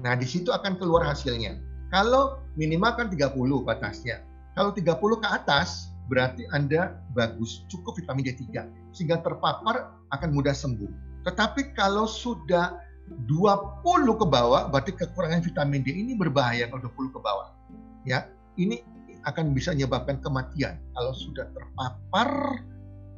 Nah, 0.00 0.16
di 0.16 0.24
situ 0.24 0.48
akan 0.48 0.80
keluar 0.80 1.04
hasilnya. 1.04 1.60
Kalau 1.92 2.40
minimal 2.56 2.96
kan 2.96 3.06
30 3.12 3.36
batasnya. 3.68 4.24
Kalau 4.56 4.72
30 4.72 5.20
ke 5.20 5.28
atas, 5.28 5.91
berarti 6.10 6.46
Anda 6.50 6.98
bagus, 7.14 7.66
cukup 7.70 7.98
vitamin 7.98 8.30
D3. 8.30 8.66
Sehingga 8.94 9.22
terpapar 9.22 9.94
akan 10.14 10.30
mudah 10.34 10.54
sembuh. 10.54 11.22
Tetapi 11.26 11.76
kalau 11.78 12.06
sudah 12.06 12.78
20 13.26 14.20
ke 14.20 14.26
bawah, 14.26 14.70
berarti 14.70 14.92
kekurangan 14.94 15.42
vitamin 15.42 15.82
D 15.82 15.90
ini 15.90 16.12
berbahaya 16.14 16.70
kalau 16.70 16.90
20 16.90 17.14
ke 17.14 17.20
bawah. 17.20 17.54
Ya, 18.02 18.26
ini 18.58 18.82
akan 19.22 19.54
bisa 19.54 19.70
menyebabkan 19.70 20.18
kematian 20.18 20.82
kalau 20.94 21.14
sudah 21.14 21.46
terpapar 21.54 22.58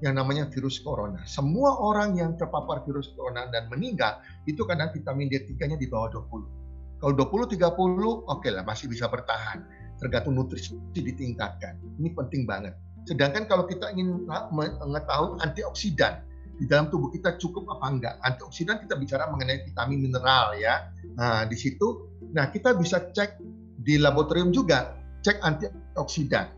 yang 0.05 0.21
namanya 0.21 0.45
virus 0.53 0.77
corona. 0.85 1.25
Semua 1.25 1.81
orang 1.81 2.21
yang 2.21 2.37
terpapar 2.37 2.85
virus 2.85 3.17
corona 3.17 3.49
dan 3.49 3.73
meninggal 3.73 4.21
itu 4.45 4.61
karena 4.69 4.93
vitamin 4.93 5.33
D3-nya 5.33 5.81
di 5.81 5.89
bawah 5.89 6.13
20. 6.13 7.01
Kalau 7.01 7.13
20 7.17 7.57
30 7.57 7.61
oke 7.61 8.25
okay 8.29 8.51
lah 8.53 8.65
masih 8.69 8.93
bisa 8.93 9.09
bertahan. 9.09 9.65
Tergantung 10.03 10.37
nutrisi 10.37 10.77
ditingkatkan. 10.95 11.79
Ini 12.01 12.13
penting 12.13 12.45
banget. 12.45 12.75
Sedangkan 13.05 13.45
kalau 13.45 13.69
kita 13.69 13.93
ingin 13.93 14.25
mengetahui 14.57 15.39
antioksidan 15.45 16.25
di 16.57 16.65
dalam 16.71 16.89
tubuh 16.89 17.11
kita 17.11 17.37
cukup 17.37 17.67
apa 17.79 17.87
enggak. 17.91 18.15
Antioksidan 18.23 18.81
kita 18.81 18.95
bicara 18.97 19.29
mengenai 19.29 19.67
vitamin 19.67 20.09
mineral 20.09 20.55
ya. 20.57 20.89
Nah, 21.19 21.45
di 21.45 21.57
situ 21.59 22.11
nah 22.35 22.51
kita 22.51 22.75
bisa 22.75 23.11
cek 23.15 23.39
di 23.85 24.01
laboratorium 24.01 24.51
juga, 24.55 24.97
cek 25.23 25.43
antioksidan. 25.45 26.49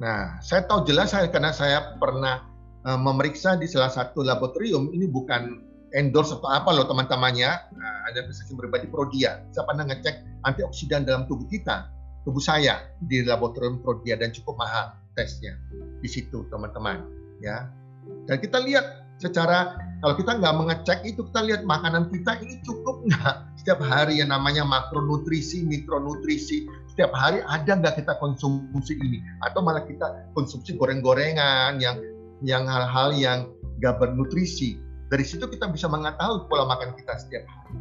Nah, 0.00 0.38
saya 0.40 0.64
tahu 0.64 0.88
jelas 0.88 1.12
saya 1.12 1.28
karena 1.28 1.52
saya 1.52 1.98
pernah 1.98 2.46
uh, 2.86 2.98
memeriksa 2.98 3.58
di 3.58 3.68
salah 3.68 3.92
satu 3.92 4.22
laboratorium 4.24 4.90
ini 4.94 5.10
bukan 5.10 5.62
endorse 5.92 6.32
atau 6.32 6.48
apa 6.48 6.72
loh 6.72 6.88
teman-temannya. 6.88 7.50
Nah, 7.76 7.94
ada 8.08 8.24
preskripsi 8.24 8.56
pribadi 8.56 8.86
Prodia. 8.88 9.44
Saya 9.52 9.64
pernah 9.68 9.84
ngecek 9.88 10.44
antioksidan 10.48 11.04
dalam 11.04 11.28
tubuh 11.28 11.44
kita, 11.48 11.88
tubuh 12.22 12.42
saya 12.42 12.90
di 13.02 13.22
laboratorium 13.22 13.82
Prodia 13.82 14.18
dan 14.18 14.30
cukup 14.30 14.58
mahal 14.58 14.94
tesnya 15.18 15.58
di 16.00 16.08
situ 16.08 16.46
teman-teman. 16.48 17.02
Ya, 17.42 17.66
dan 18.30 18.38
kita 18.38 18.62
lihat 18.62 19.02
secara 19.18 19.78
kalau 20.02 20.18
kita 20.18 20.38
nggak 20.38 20.54
mengecek 20.58 20.98
itu 21.06 21.22
kita 21.30 21.40
lihat 21.46 21.62
makanan 21.62 22.10
kita 22.10 22.38
ini 22.42 22.58
cukup 22.66 23.02
nggak 23.06 23.34
setiap 23.58 23.78
hari 23.82 24.18
yang 24.18 24.30
namanya 24.30 24.66
makronutrisi, 24.66 25.62
mikronutrisi 25.66 26.66
setiap 26.90 27.14
hari 27.14 27.42
ada 27.46 27.78
nggak 27.78 28.02
kita 28.02 28.18
konsumsi 28.18 28.98
ini 28.98 29.22
atau 29.46 29.62
malah 29.62 29.82
kita 29.86 30.26
konsumsi 30.34 30.74
goreng-gorengan 30.74 31.78
yang 31.78 31.98
yang 32.42 32.66
hal-hal 32.66 33.14
yang 33.14 33.38
nggak 33.78 33.98
bernutrisi 33.98 34.78
dari 35.12 35.28
situ 35.28 35.44
kita 35.44 35.68
bisa 35.68 35.92
mengetahui 35.92 36.48
pola 36.48 36.64
makan 36.64 36.96
kita 36.96 37.20
setiap 37.20 37.44
hari. 37.44 37.76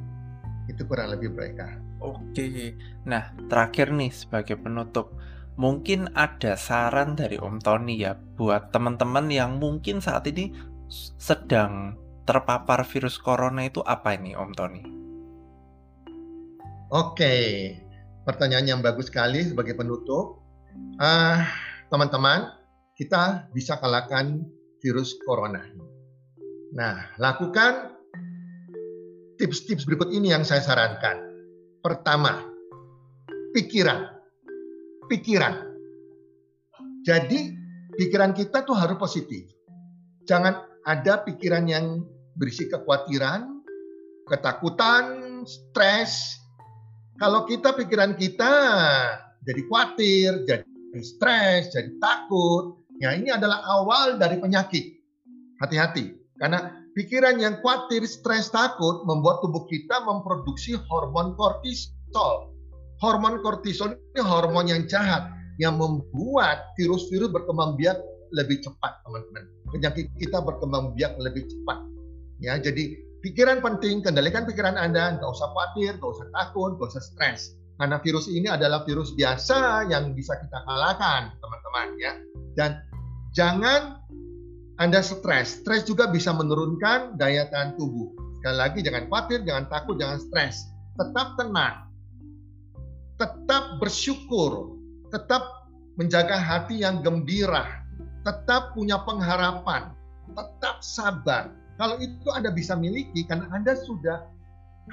Itu 0.67 0.83
kurang 0.83 1.15
lebih 1.15 1.31
mereka. 1.31 1.79
Oke. 2.01 2.73
Nah, 3.05 3.29
terakhir 3.45 3.93
nih 3.93 4.09
sebagai 4.09 4.57
penutup, 4.57 5.13
mungkin 5.55 6.09
ada 6.17 6.57
saran 6.57 7.13
dari 7.13 7.37
Om 7.37 7.61
Tony 7.61 8.01
ya 8.01 8.17
buat 8.17 8.73
teman-teman 8.73 9.29
yang 9.29 9.61
mungkin 9.61 10.01
saat 10.01 10.25
ini 10.25 10.49
sedang 11.21 11.95
terpapar 12.25 12.83
virus 12.89 13.21
corona 13.21 13.69
itu 13.69 13.85
apa 13.85 14.17
ini 14.17 14.33
Om 14.33 14.51
Tony? 14.57 14.83
Oke, 16.91 17.35
pertanyaan 18.27 18.67
yang 18.67 18.81
bagus 18.83 19.07
sekali 19.07 19.47
sebagai 19.47 19.79
penutup. 19.79 20.43
Uh, 20.99 21.39
teman-teman, 21.87 22.51
kita 22.99 23.47
bisa 23.55 23.79
kalahkan 23.79 24.43
virus 24.83 25.15
corona. 25.23 25.63
Nah, 26.75 27.07
lakukan 27.15 27.95
tips-tips 29.39 29.87
berikut 29.87 30.11
ini 30.11 30.35
yang 30.35 30.43
saya 30.43 30.59
sarankan. 30.59 31.30
Pertama, 31.81 32.45
pikiran. 33.57 34.05
Pikiran. 35.09 35.53
Jadi, 37.01 37.57
pikiran 37.97 38.37
kita 38.37 38.61
tuh 38.61 38.77
harus 38.77 39.01
positif. 39.01 39.49
Jangan 40.29 40.61
ada 40.85 41.25
pikiran 41.25 41.65
yang 41.65 42.05
berisi 42.37 42.69
kekhawatiran, 42.69 43.65
ketakutan, 44.29 45.41
stres. 45.49 46.37
Kalau 47.17 47.49
kita 47.49 47.73
pikiran 47.73 48.13
kita 48.13 48.53
jadi 49.41 49.61
khawatir, 49.65 50.45
jadi 50.45 51.01
stres, 51.01 51.73
jadi 51.73 51.97
takut, 51.97 52.81
ya 53.01 53.17
ini 53.17 53.33
adalah 53.33 53.65
awal 53.65 54.21
dari 54.21 54.37
penyakit. 54.37 55.01
Hati-hati. 55.61 56.17
Karena 56.37 56.80
pikiran 56.95 57.39
yang 57.39 57.59
khawatir, 57.63 58.03
stres, 58.03 58.51
takut 58.51 59.03
membuat 59.07 59.39
tubuh 59.43 59.63
kita 59.67 60.03
memproduksi 60.03 60.75
hormon 60.89 61.33
kortisol. 61.39 62.51
Hormon 63.01 63.41
kortisol 63.41 63.97
ini 64.13 64.21
hormon 64.21 64.69
yang 64.69 64.85
jahat 64.85 65.31
yang 65.57 65.77
membuat 65.77 66.73
virus-virus 66.77 67.29
berkembang 67.33 67.77
biak 67.77 67.97
lebih 68.33 68.63
cepat, 68.63 69.01
teman-teman. 69.05 69.45
Penyakit 69.71 70.07
kita 70.17 70.39
berkembang 70.41 70.95
biak 70.95 71.15
lebih 71.19 71.45
cepat. 71.47 71.79
Ya, 72.41 72.57
jadi 72.57 72.97
pikiran 73.21 73.61
penting, 73.61 74.01
kendalikan 74.01 74.49
pikiran 74.49 74.75
Anda, 74.79 75.17
nggak 75.17 75.29
usah 75.29 75.49
khawatir, 75.53 75.97
nggak 76.01 76.11
usah 76.11 76.27
takut, 76.33 76.77
nggak 76.77 76.89
usah 76.97 77.03
stres. 77.03 77.41
Karena 77.77 77.97
virus 78.01 78.29
ini 78.29 78.45
adalah 78.45 78.85
virus 78.85 79.13
biasa 79.17 79.89
yang 79.89 80.13
bisa 80.13 80.37
kita 80.37 80.57
kalahkan, 80.65 81.33
teman-teman 81.41 81.87
ya. 81.97 82.13
Dan 82.53 82.71
jangan 83.33 84.00
anda 84.79 85.03
stres. 85.03 85.59
Stres 85.61 85.83
juga 85.83 86.07
bisa 86.07 86.31
menurunkan 86.31 87.19
daya 87.19 87.49
tahan 87.51 87.75
tubuh. 87.75 88.13
Sekali 88.39 88.57
lagi 88.57 88.79
jangan 88.81 89.03
khawatir, 89.11 89.39
jangan 89.43 89.65
takut, 89.67 89.95
jangan 89.99 90.19
stres. 90.21 90.71
Tetap 90.95 91.27
tenang. 91.35 91.75
Tetap 93.19 93.77
bersyukur. 93.83 94.77
Tetap 95.11 95.43
menjaga 95.99 96.39
hati 96.39 96.81
yang 96.81 97.03
gembira. 97.03 97.83
Tetap 98.23 98.73
punya 98.73 99.01
pengharapan. 99.03 99.91
Tetap 100.31 100.79
sabar. 100.79 101.51
Kalau 101.75 101.97
itu 101.97 102.29
Anda 102.31 102.53
bisa 102.53 102.77
miliki 102.77 103.25
karena 103.25 103.49
Anda 103.51 103.73
sudah 103.73 104.25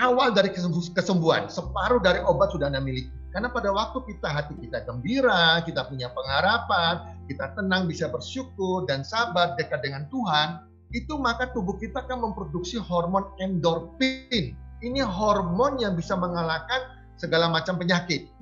awal 0.01 0.33
dari 0.35 0.53
kesembuhan. 0.93 1.49
Separuh 1.49 2.01
dari 2.01 2.21
obat 2.25 2.53
sudah 2.53 2.69
Anda 2.73 2.81
miliki. 2.81 3.18
Karena 3.29 3.53
pada 3.53 3.69
waktu 3.69 3.99
kita 4.09 4.29
hati 4.29 4.57
kita 4.57 4.89
gembira, 4.89 5.61
kita 5.69 5.85
punya 5.85 6.09
pengharapan, 6.17 7.13
kita 7.29 7.53
tenang, 7.53 7.85
bisa 7.85 8.09
bersyukur 8.09 8.89
dan 8.89 9.05
sabar 9.05 9.53
dekat 9.61 9.85
dengan 9.85 10.09
Tuhan, 10.09 10.65
itu 10.97 11.21
maka 11.21 11.53
tubuh 11.53 11.77
kita 11.77 12.09
akan 12.09 12.33
memproduksi 12.33 12.81
hormon 12.81 13.29
endorfin. 13.37 14.57
Ini 14.81 15.01
hormon 15.05 15.77
yang 15.77 15.93
bisa 15.93 16.17
mengalahkan 16.17 16.97
segala 17.21 17.53
macam 17.53 17.77
penyakit. 17.77 18.33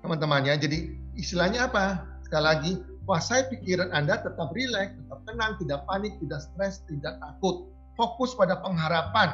Teman-teman 0.00 0.48
ya, 0.48 0.56
jadi 0.56 0.96
istilahnya 1.20 1.68
apa? 1.68 2.08
Sekali 2.24 2.44
lagi, 2.44 2.72
kuasai 3.04 3.52
pikiran 3.52 3.92
Anda 3.92 4.16
tetap 4.24 4.48
rileks, 4.56 4.96
tetap 4.96 5.20
tenang, 5.28 5.60
tidak 5.60 5.84
panik, 5.84 6.16
tidak 6.24 6.40
stres, 6.40 6.80
tidak 6.88 7.20
takut. 7.20 7.68
Fokus 8.00 8.32
pada 8.32 8.58
pengharapan, 8.64 9.28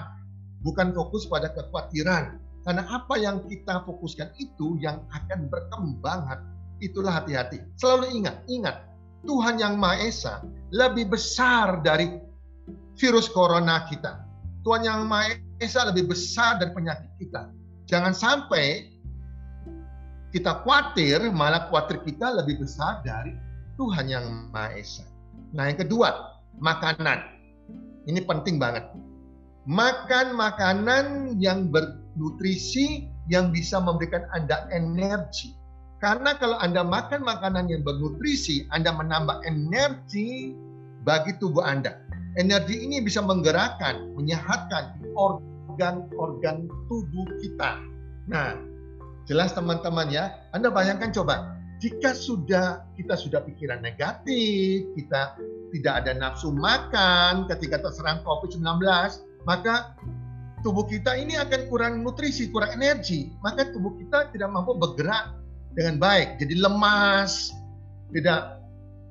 bukan 0.66 0.90
fokus 0.90 1.24
pada 1.30 1.54
kekhawatiran 1.54 2.49
karena 2.64 2.84
apa 2.92 3.16
yang 3.16 3.40
kita 3.48 3.84
fokuskan 3.88 4.36
itu 4.36 4.76
yang 4.84 5.00
akan 5.08 5.48
berkembang. 5.48 6.28
Itulah 6.80 7.20
hati-hati. 7.20 7.60
Selalu 7.76 8.20
ingat, 8.20 8.36
ingat. 8.48 8.76
Tuhan 9.24 9.60
yang 9.60 9.76
Maha 9.76 10.00
Esa 10.00 10.40
lebih 10.72 11.12
besar 11.12 11.84
dari 11.84 12.16
virus 12.96 13.28
corona 13.28 13.84
kita. 13.84 14.24
Tuhan 14.64 14.88
yang 14.88 15.04
Maha 15.04 15.36
Esa 15.60 15.88
lebih 15.92 16.08
besar 16.08 16.56
dari 16.56 16.72
penyakit 16.72 17.10
kita. 17.20 17.52
Jangan 17.84 18.16
sampai 18.16 18.96
kita 20.32 20.64
khawatir, 20.64 21.20
malah 21.32 21.68
khawatir 21.68 22.00
kita 22.00 22.32
lebih 22.40 22.64
besar 22.64 23.04
dari 23.04 23.36
Tuhan 23.76 24.08
yang 24.08 24.24
Maha 24.52 24.72
Esa. 24.80 25.04
Nah 25.52 25.68
yang 25.68 25.84
kedua, 25.84 26.40
makanan. 26.56 27.18
Ini 28.08 28.24
penting 28.24 28.56
banget. 28.56 28.88
Makan 29.68 30.36
makanan 30.36 31.36
yang 31.36 31.68
ber, 31.68 32.00
nutrisi 32.16 33.08
yang 33.28 33.52
bisa 33.52 33.80
memberikan 33.80 34.24
Anda 34.32 34.68
energi. 34.72 35.56
Karena 36.00 36.32
kalau 36.40 36.56
Anda 36.64 36.80
makan 36.80 37.20
makanan 37.24 37.68
yang 37.68 37.84
bernutrisi, 37.84 38.64
Anda 38.72 38.96
menambah 38.96 39.44
energi 39.44 40.56
bagi 41.04 41.36
tubuh 41.36 41.60
Anda. 41.60 42.00
Energi 42.40 42.88
ini 42.88 43.04
bisa 43.04 43.20
menggerakkan, 43.20 44.16
menyehatkan 44.16 44.96
organ-organ 45.12 46.64
tubuh 46.88 47.28
kita. 47.44 47.76
Nah, 48.32 48.56
Jelas 49.30 49.54
teman-teman 49.54 50.10
ya. 50.10 50.34
Anda 50.50 50.74
bayangkan 50.74 51.14
coba, 51.14 51.54
jika 51.78 52.10
sudah 52.18 52.82
kita 52.98 53.14
sudah 53.14 53.46
pikiran 53.46 53.78
negatif, 53.78 54.90
kita 54.98 55.38
tidak 55.70 55.94
ada 56.02 56.18
nafsu 56.18 56.50
makan 56.50 57.46
ketika 57.46 57.78
terserang 57.78 58.26
COVID-19, 58.26 58.82
maka 59.48 59.96
tubuh 60.60 60.84
kita 60.84 61.16
ini 61.16 61.36
akan 61.40 61.68
kurang 61.72 62.04
nutrisi, 62.04 62.52
kurang 62.52 62.76
energi. 62.76 63.32
Maka 63.40 63.72
tubuh 63.72 63.96
kita 63.96 64.32
tidak 64.32 64.48
mampu 64.52 64.76
bergerak 64.76 65.36
dengan 65.72 65.96
baik, 66.00 66.36
jadi 66.40 66.60
lemas. 66.60 67.54
Tidak 68.10 68.40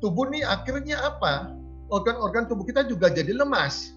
tubuh 0.04 0.28
ini 0.30 0.44
akhirnya 0.44 1.00
apa? 1.02 1.56
Organ-organ 1.90 2.46
tubuh 2.46 2.68
kita 2.68 2.86
juga 2.86 3.10
jadi 3.10 3.34
lemas. 3.34 3.96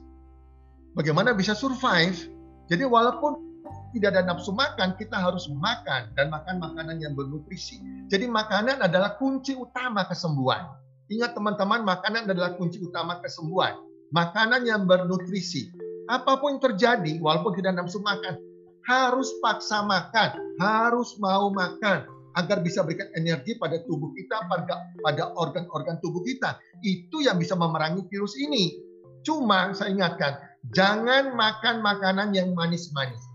Bagaimana 0.96 1.36
bisa 1.36 1.52
survive? 1.52 2.28
Jadi 2.68 2.84
walaupun 2.88 3.52
tidak 3.92 4.16
ada 4.16 4.32
nafsu 4.32 4.56
makan, 4.56 4.96
kita 4.96 5.20
harus 5.20 5.52
makan 5.52 6.08
dan 6.16 6.32
makan 6.32 6.56
makanan 6.56 6.96
yang 7.04 7.12
bernutrisi. 7.12 7.80
Jadi 8.08 8.24
makanan 8.24 8.80
adalah 8.80 9.20
kunci 9.20 9.52
utama 9.52 10.08
kesembuhan. 10.08 10.64
Ingat 11.12 11.36
teman-teman, 11.36 11.84
makanan 11.84 12.24
adalah 12.24 12.56
kunci 12.56 12.80
utama 12.80 13.20
kesembuhan. 13.20 13.76
Makanan 14.16 14.64
yang 14.64 14.88
bernutrisi. 14.88 15.68
Apa 16.12 16.36
pun 16.36 16.60
yang 16.60 16.62
terjadi, 16.62 17.16
walaupun 17.24 17.56
tidak 17.56 17.80
nafsu 17.80 18.04
makan, 18.04 18.36
harus 18.84 19.32
paksa 19.40 19.80
makan, 19.88 20.36
harus 20.60 21.16
mau 21.16 21.48
makan 21.48 22.04
agar 22.36 22.60
bisa 22.60 22.84
berikan 22.84 23.08
energi 23.16 23.56
pada 23.56 23.80
tubuh 23.88 24.12
kita, 24.12 24.44
pada 24.44 24.92
pada 25.00 25.32
organ-organ 25.40 25.96
tubuh 26.04 26.20
kita. 26.20 26.60
Itu 26.84 27.24
yang 27.24 27.40
bisa 27.40 27.56
memerangi 27.56 28.04
virus 28.12 28.36
ini. 28.36 28.76
Cuma 29.24 29.72
saya 29.72 29.96
ingatkan, 29.96 30.36
jangan 30.76 31.32
makan 31.32 31.80
makanan 31.80 32.36
yang 32.36 32.52
manis-manis 32.52 33.32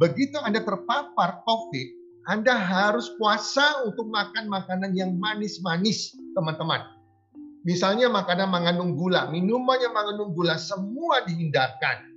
Begitu 0.00 0.40
Anda 0.40 0.64
terpapar 0.64 1.44
COVID, 1.44 1.88
Anda 2.24 2.56
harus 2.56 3.12
puasa 3.20 3.84
untuk 3.84 4.08
makan 4.08 4.48
makanan 4.48 4.96
yang 4.96 5.20
manis-manis, 5.20 6.16
teman-teman. 6.32 6.80
Misalnya 7.68 8.08
makanan 8.08 8.48
mengandung 8.48 8.96
gula, 8.96 9.28
minuman 9.28 9.76
yang 9.76 9.92
mengandung 9.92 10.32
gula 10.32 10.56
semua 10.56 11.20
dihindarkan. 11.28 12.09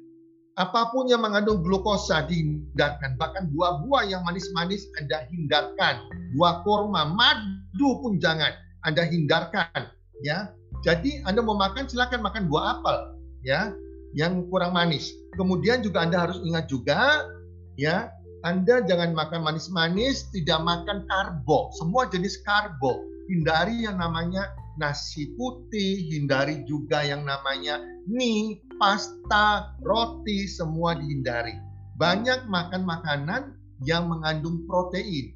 Apa 0.53 0.93
pun 0.93 1.09
yang 1.09 1.25
mengandung 1.25 1.65
glukosa 1.65 2.29
dihindarkan, 2.29 3.17
bahkan 3.17 3.49
buah-buah 3.53 4.05
yang 4.05 4.21
manis-manis 4.21 4.85
Anda 5.01 5.25
hindarkan. 5.33 6.05
Buah 6.37 6.61
kurma, 6.61 7.09
madu 7.09 7.89
pun 8.05 8.21
jangan 8.21 8.53
Anda 8.85 9.01
hindarkan, 9.09 9.89
ya. 10.21 10.53
Jadi 10.85 11.25
Anda 11.25 11.41
mau 11.41 11.57
makan 11.57 11.89
silakan 11.89 12.21
makan 12.21 12.51
buah 12.53 12.77
apel, 12.77 12.97
ya, 13.41 13.73
yang 14.13 14.45
kurang 14.53 14.77
manis. 14.77 15.09
Kemudian 15.33 15.81
juga 15.81 16.05
Anda 16.05 16.29
harus 16.29 16.37
ingat 16.45 16.69
juga 16.69 17.25
ya 17.73 18.13
anda 18.43 18.83
jangan 18.83 19.15
makan 19.15 19.47
manis-manis, 19.47 20.27
tidak 20.35 20.59
makan 20.67 21.07
karbo, 21.07 21.71
semua 21.79 22.11
jenis 22.11 22.43
karbo. 22.43 22.99
Hindari 23.31 23.87
yang 23.87 24.03
namanya 24.03 24.51
nasi 24.75 25.31
putih, 25.39 26.11
hindari 26.11 26.67
juga 26.67 27.07
yang 27.07 27.23
namanya 27.23 27.79
mie, 28.03 28.59
pasta, 28.77 29.73
roti, 29.83 30.45
semua 30.49 30.97
dihindari. 30.97 31.57
Banyak 31.97 32.49
makan 32.49 32.83
makanan 32.83 33.53
yang 33.85 34.09
mengandung 34.09 34.65
protein. 34.65 35.33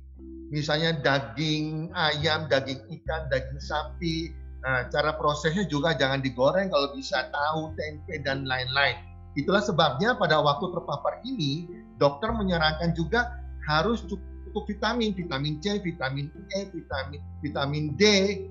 Misalnya 0.48 0.96
daging 1.04 1.92
ayam, 1.92 2.48
daging 2.48 2.80
ikan, 3.02 3.28
daging 3.28 3.60
sapi. 3.60 4.32
Nah, 4.64 4.88
cara 4.90 5.16
prosesnya 5.20 5.68
juga 5.68 5.94
jangan 5.94 6.24
digoreng 6.24 6.72
kalau 6.72 6.96
bisa 6.96 7.28
tahu, 7.30 7.76
tempe, 7.76 8.20
dan 8.24 8.48
lain-lain. 8.48 8.96
Itulah 9.38 9.62
sebabnya 9.62 10.18
pada 10.18 10.42
waktu 10.42 10.72
terpapar 10.74 11.22
ini, 11.28 11.70
dokter 12.02 12.34
menyarankan 12.34 12.96
juga 12.98 13.38
harus 13.68 14.02
cukup 14.08 14.37
vitamin, 14.66 15.14
vitamin 15.14 15.62
C, 15.62 15.78
vitamin 15.84 16.32
E, 16.58 16.72
vitamin 16.72 17.22
vitamin 17.46 17.94
D, 18.00 18.04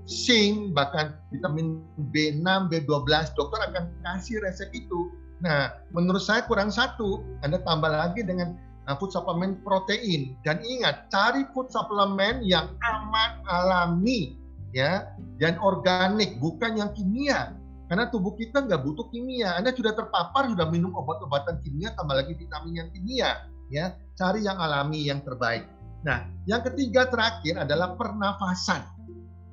zinc, 0.06 0.76
bahkan 0.76 1.18
vitamin 1.32 1.82
B6, 2.14 2.46
B12. 2.70 3.10
Dokter 3.34 3.60
akan 3.72 3.90
kasih 4.06 4.38
resep 4.44 4.70
itu. 4.76 5.10
Nah, 5.42 5.74
menurut 5.92 6.22
saya 6.22 6.46
kurang 6.46 6.70
satu. 6.70 7.24
Anda 7.42 7.60
tambah 7.64 7.90
lagi 7.90 8.24
dengan 8.24 8.56
uh, 8.88 8.94
food 8.96 9.12
supplement 9.12 9.60
protein. 9.66 10.38
Dan 10.46 10.62
ingat, 10.62 11.10
cari 11.12 11.44
food 11.52 11.68
supplement 11.68 12.40
yang 12.40 12.72
aman, 12.86 13.42
alami, 13.50 14.38
ya, 14.72 15.10
dan 15.42 15.58
organik, 15.60 16.38
bukan 16.40 16.78
yang 16.78 16.90
kimia. 16.94 17.52
Karena 17.86 18.10
tubuh 18.10 18.34
kita 18.34 18.66
nggak 18.66 18.82
butuh 18.82 19.06
kimia. 19.14 19.54
Anda 19.54 19.70
sudah 19.70 19.94
terpapar, 19.94 20.50
sudah 20.50 20.66
minum 20.70 20.90
obat-obatan 20.94 21.62
kimia, 21.62 21.94
tambah 21.94 22.18
lagi 22.18 22.34
vitamin 22.34 22.82
yang 22.82 22.88
kimia. 22.90 23.30
Ya, 23.66 23.98
cari 24.14 24.46
yang 24.46 24.58
alami, 24.58 25.06
yang 25.10 25.22
terbaik. 25.26 25.66
Nah, 26.06 26.30
yang 26.46 26.62
ketiga 26.62 27.10
terakhir 27.10 27.58
adalah 27.58 27.98
pernafasan. 27.98 28.86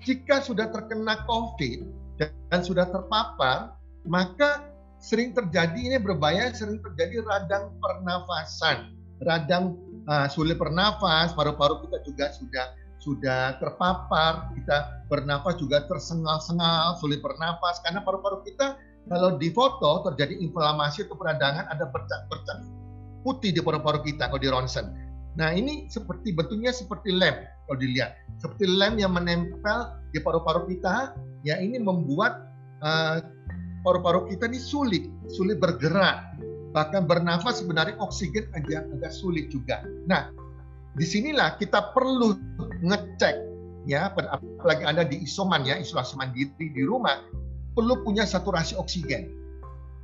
Jika 0.05 0.45
sudah 0.45 0.69
terkena 0.69 1.25
COVID 1.25 1.79
dan 2.21 2.61
sudah 2.61 2.85
terpapar, 2.93 3.73
maka 4.05 4.69
sering 5.01 5.33
terjadi 5.33 5.73
ini 5.73 5.97
berbahaya, 5.97 6.53
sering 6.53 6.77
terjadi 6.85 7.25
radang 7.25 7.73
pernafasan, 7.81 8.93
radang 9.25 9.73
uh, 10.05 10.29
sulit 10.29 10.61
bernafas, 10.61 11.33
paru-paru 11.33 11.89
kita 11.89 12.05
juga 12.05 12.25
sudah 12.37 12.65
sudah 13.01 13.59
terpapar, 13.59 14.53
kita 14.55 15.03
bernafas 15.11 15.59
juga 15.59 15.83
tersengal-sengal, 15.89 17.01
sulit 17.01 17.19
bernafas 17.19 17.83
karena 17.83 17.99
paru-paru 18.05 18.45
kita 18.47 18.77
kalau 19.11 19.35
di 19.35 19.51
foto 19.51 20.07
terjadi 20.07 20.39
inflamasi 20.39 21.03
atau 21.03 21.19
peradangan 21.19 21.67
ada 21.67 21.83
bercak-bercak 21.91 22.63
putih 23.23 23.55
di 23.55 23.59
paru-paru 23.63 24.03
kita 24.03 24.31
kalau 24.31 24.39
di 24.39 24.51
ronsen. 24.51 25.02
Nah 25.33 25.53
ini 25.53 25.89
seperti 25.89 26.33
bentuknya 26.33 26.69
seperti 26.69 27.09
lem 27.09 27.33
kalau 27.65 27.77
dilihat, 27.79 28.13
seperti 28.37 28.69
lem 28.69 29.01
yang 29.01 29.13
menempel 29.15 29.97
di 30.13 30.19
paru-paru 30.21 30.69
kita. 30.69 31.17
Ya 31.43 31.59
ini 31.59 31.75
membuat 31.75 32.47
eh, 32.85 33.19
paru-paru 33.83 34.31
kita 34.31 34.47
ini 34.47 34.59
sulit, 34.61 35.11
sulit 35.27 35.59
bergerak, 35.59 36.39
bahkan 36.71 37.03
bernafas 37.03 37.59
sebenarnya 37.59 37.99
oksigen 37.99 38.47
aja 38.55 38.87
agak 38.95 39.11
sulit 39.11 39.51
juga. 39.51 39.83
Nah 40.07 40.31
di 40.93 41.03
sinilah 41.03 41.57
kita 41.57 41.91
perlu 41.91 42.37
ngecek 42.85 43.35
ya 43.89 44.13
apalagi 44.13 44.83
anda 44.87 45.03
di 45.03 45.19
isoman 45.25 45.67
ya 45.67 45.75
isolasi 45.75 46.15
mandiri 46.15 46.71
di 46.71 46.83
rumah 46.85 47.19
perlu 47.75 47.99
punya 48.05 48.23
saturasi 48.23 48.77
oksigen 48.77 49.27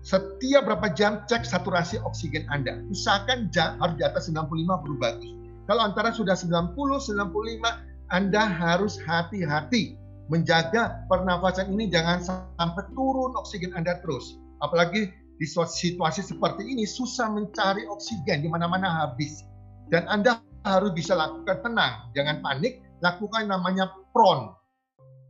setiap 0.01 0.65
berapa 0.65 0.91
jam 0.95 1.23
cek 1.27 1.43
saturasi 1.43 1.99
oksigen 2.03 2.47
anda. 2.49 2.79
Usahakan 2.87 3.51
jam, 3.51 3.75
harus 3.83 3.95
di 3.99 4.03
atas 4.07 4.31
95 4.31 4.47
baru 4.65 4.95
bagus 4.99 5.39
kalau 5.69 5.85
antara 5.85 6.09
sudah 6.09 6.33
90 6.33 6.73
95 6.73 8.09
anda 8.09 8.41
harus 8.41 8.97
hati-hati. 8.97 10.01
Menjaga 10.29 11.05
pernafasan 11.05 11.73
ini 11.73 11.89
jangan 11.93 12.25
sampai 12.57 12.85
turun 12.97 13.37
oksigen 13.37 13.77
anda 13.77 14.01
terus. 14.01 14.41
Apalagi 14.65 15.13
di 15.37 15.45
situasi 15.45 16.25
seperti 16.25 16.65
ini 16.65 16.89
susah 16.89 17.29
mencari 17.29 17.85
oksigen 17.85 18.41
di 18.41 18.49
mana-mana 18.49 19.05
habis. 19.05 19.45
Dan 19.89 20.05
Anda 20.05 20.37
harus 20.69 20.93
bisa 20.93 21.17
lakukan 21.17 21.65
tenang, 21.65 22.13
jangan 22.13 22.45
panik, 22.45 22.77
lakukan 23.01 23.49
namanya 23.49 23.89
pron. 24.13 24.53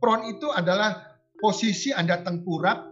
Pron 0.04 0.20
itu 0.28 0.52
adalah 0.52 1.16
posisi 1.40 1.96
Anda 1.96 2.20
tengkurap, 2.20 2.89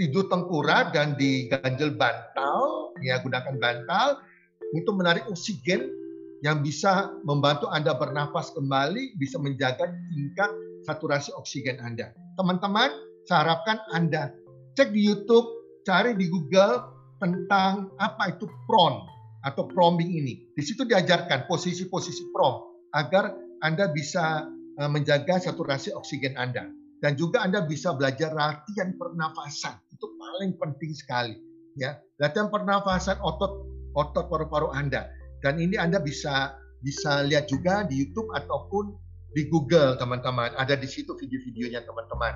tidur 0.00 0.32
tengkurap 0.32 0.96
dan 0.96 1.12
diganjel 1.20 1.92
bantal, 1.92 2.96
ya 3.04 3.20
gunakan 3.20 3.60
bantal 3.60 4.24
untuk 4.72 4.96
menarik 4.96 5.28
oksigen 5.28 5.92
yang 6.40 6.64
bisa 6.64 7.12
membantu 7.28 7.68
Anda 7.68 7.92
bernafas 7.92 8.48
kembali, 8.56 9.20
bisa 9.20 9.36
menjaga 9.36 9.92
tingkat 10.08 10.48
saturasi 10.88 11.36
oksigen 11.36 11.76
Anda. 11.84 12.16
Teman-teman, 12.40 12.88
saya 13.28 13.44
harapkan 13.44 13.76
Anda 13.92 14.32
cek 14.80 14.96
di 14.96 15.04
YouTube, 15.04 15.44
cari 15.84 16.16
di 16.16 16.32
Google 16.32 16.80
tentang 17.20 17.92
apa 18.00 18.32
itu 18.32 18.48
pron 18.64 19.04
atau 19.44 19.68
prompting 19.68 20.08
ini. 20.08 20.48
Di 20.56 20.64
situ 20.64 20.88
diajarkan 20.88 21.44
posisi-posisi 21.44 22.32
prompt 22.32 22.88
agar 22.96 23.36
Anda 23.60 23.92
bisa 23.92 24.48
eh, 24.80 24.88
menjaga 24.88 25.36
saturasi 25.36 25.92
oksigen 25.92 26.40
Anda. 26.40 26.79
Dan 27.00 27.16
juga 27.16 27.40
Anda 27.44 27.64
bisa 27.64 27.96
belajar 27.96 28.32
latihan 28.36 28.92
pernafasan. 28.96 29.80
Itu 29.92 30.06
paling 30.20 30.56
penting 30.60 30.92
sekali. 30.92 31.36
Ya, 31.80 31.96
latihan 32.20 32.52
pernafasan 32.52 33.16
otot 33.24 33.64
otot 33.96 34.28
paru-paru 34.28 34.68
Anda. 34.76 35.08
Dan 35.40 35.56
ini 35.56 35.80
Anda 35.80 35.96
bisa 36.00 36.60
bisa 36.84 37.24
lihat 37.24 37.48
juga 37.48 37.88
di 37.88 38.04
YouTube 38.04 38.28
ataupun 38.36 38.92
di 39.32 39.48
Google, 39.48 39.96
teman-teman. 39.96 40.52
Ada 40.58 40.76
di 40.76 40.88
situ 40.90 41.16
video-videonya, 41.16 41.86
teman-teman. 41.86 42.34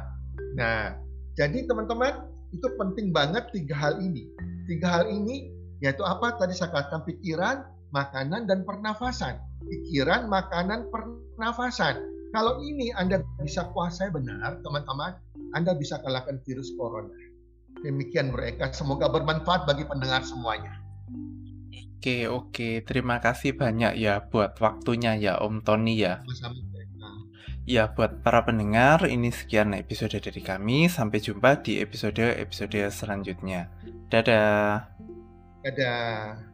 Nah, 0.55 0.95
jadi 1.35 1.67
teman-teman, 1.67 2.31
itu 2.55 2.67
penting 2.79 3.11
banget 3.11 3.51
tiga 3.51 3.75
hal 3.75 3.99
ini. 3.99 4.31
Tiga 4.71 5.03
hal 5.03 5.11
ini 5.11 5.51
yaitu 5.83 6.07
apa? 6.07 6.39
Tadi 6.39 6.55
saya 6.55 6.71
katakan 6.71 7.03
pikiran, 7.05 7.67
makanan, 7.91 8.47
dan 8.47 8.63
pernafasan. 8.63 9.43
Pikiran, 9.67 10.31
makanan, 10.31 10.89
pernafasan. 10.89 11.99
Kalau 12.35 12.59
ini 12.67 12.91
Anda 12.99 13.23
bisa 13.39 13.71
kuasai 13.71 14.11
benar, 14.11 14.59
teman-teman, 14.67 15.15
Anda 15.55 15.71
bisa 15.79 16.03
kalahkan 16.03 16.43
virus 16.43 16.75
corona. 16.75 17.15
Demikian 17.87 18.35
mereka. 18.35 18.75
Semoga 18.75 19.07
bermanfaat 19.07 19.71
bagi 19.71 19.87
pendengar 19.87 20.27
semuanya. 20.27 20.75
Oke, 21.95 22.27
oke. 22.27 22.83
Terima 22.83 23.23
kasih 23.23 23.55
banyak 23.55 23.95
ya 23.95 24.19
buat 24.27 24.59
waktunya 24.59 25.15
ya 25.15 25.39
Om 25.39 25.63
Tony 25.63 26.03
ya. 26.03 26.27
Sama-sama. 26.27 26.75
Ya, 27.65 27.89
buat 27.89 28.21
para 28.21 28.45
pendengar, 28.45 29.09
ini 29.09 29.33
sekian 29.33 29.73
episode 29.73 30.21
dari 30.21 30.45
kami. 30.45 30.85
Sampai 30.93 31.25
jumpa 31.25 31.65
di 31.65 31.81
episode-episode 31.81 32.93
selanjutnya. 32.93 33.73
Dadah. 34.13 34.85
Dadah. 35.65 36.54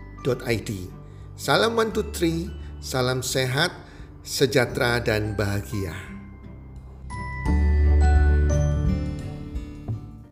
healthcommunity 0.23 1.01
Salam 1.41 1.73
one 1.73 1.89
two 1.89 2.05
three, 2.13 2.53
salam 2.85 3.25
sehat, 3.25 3.73
sejahtera 4.21 5.01
dan 5.01 5.33
bahagia. 5.33 6.10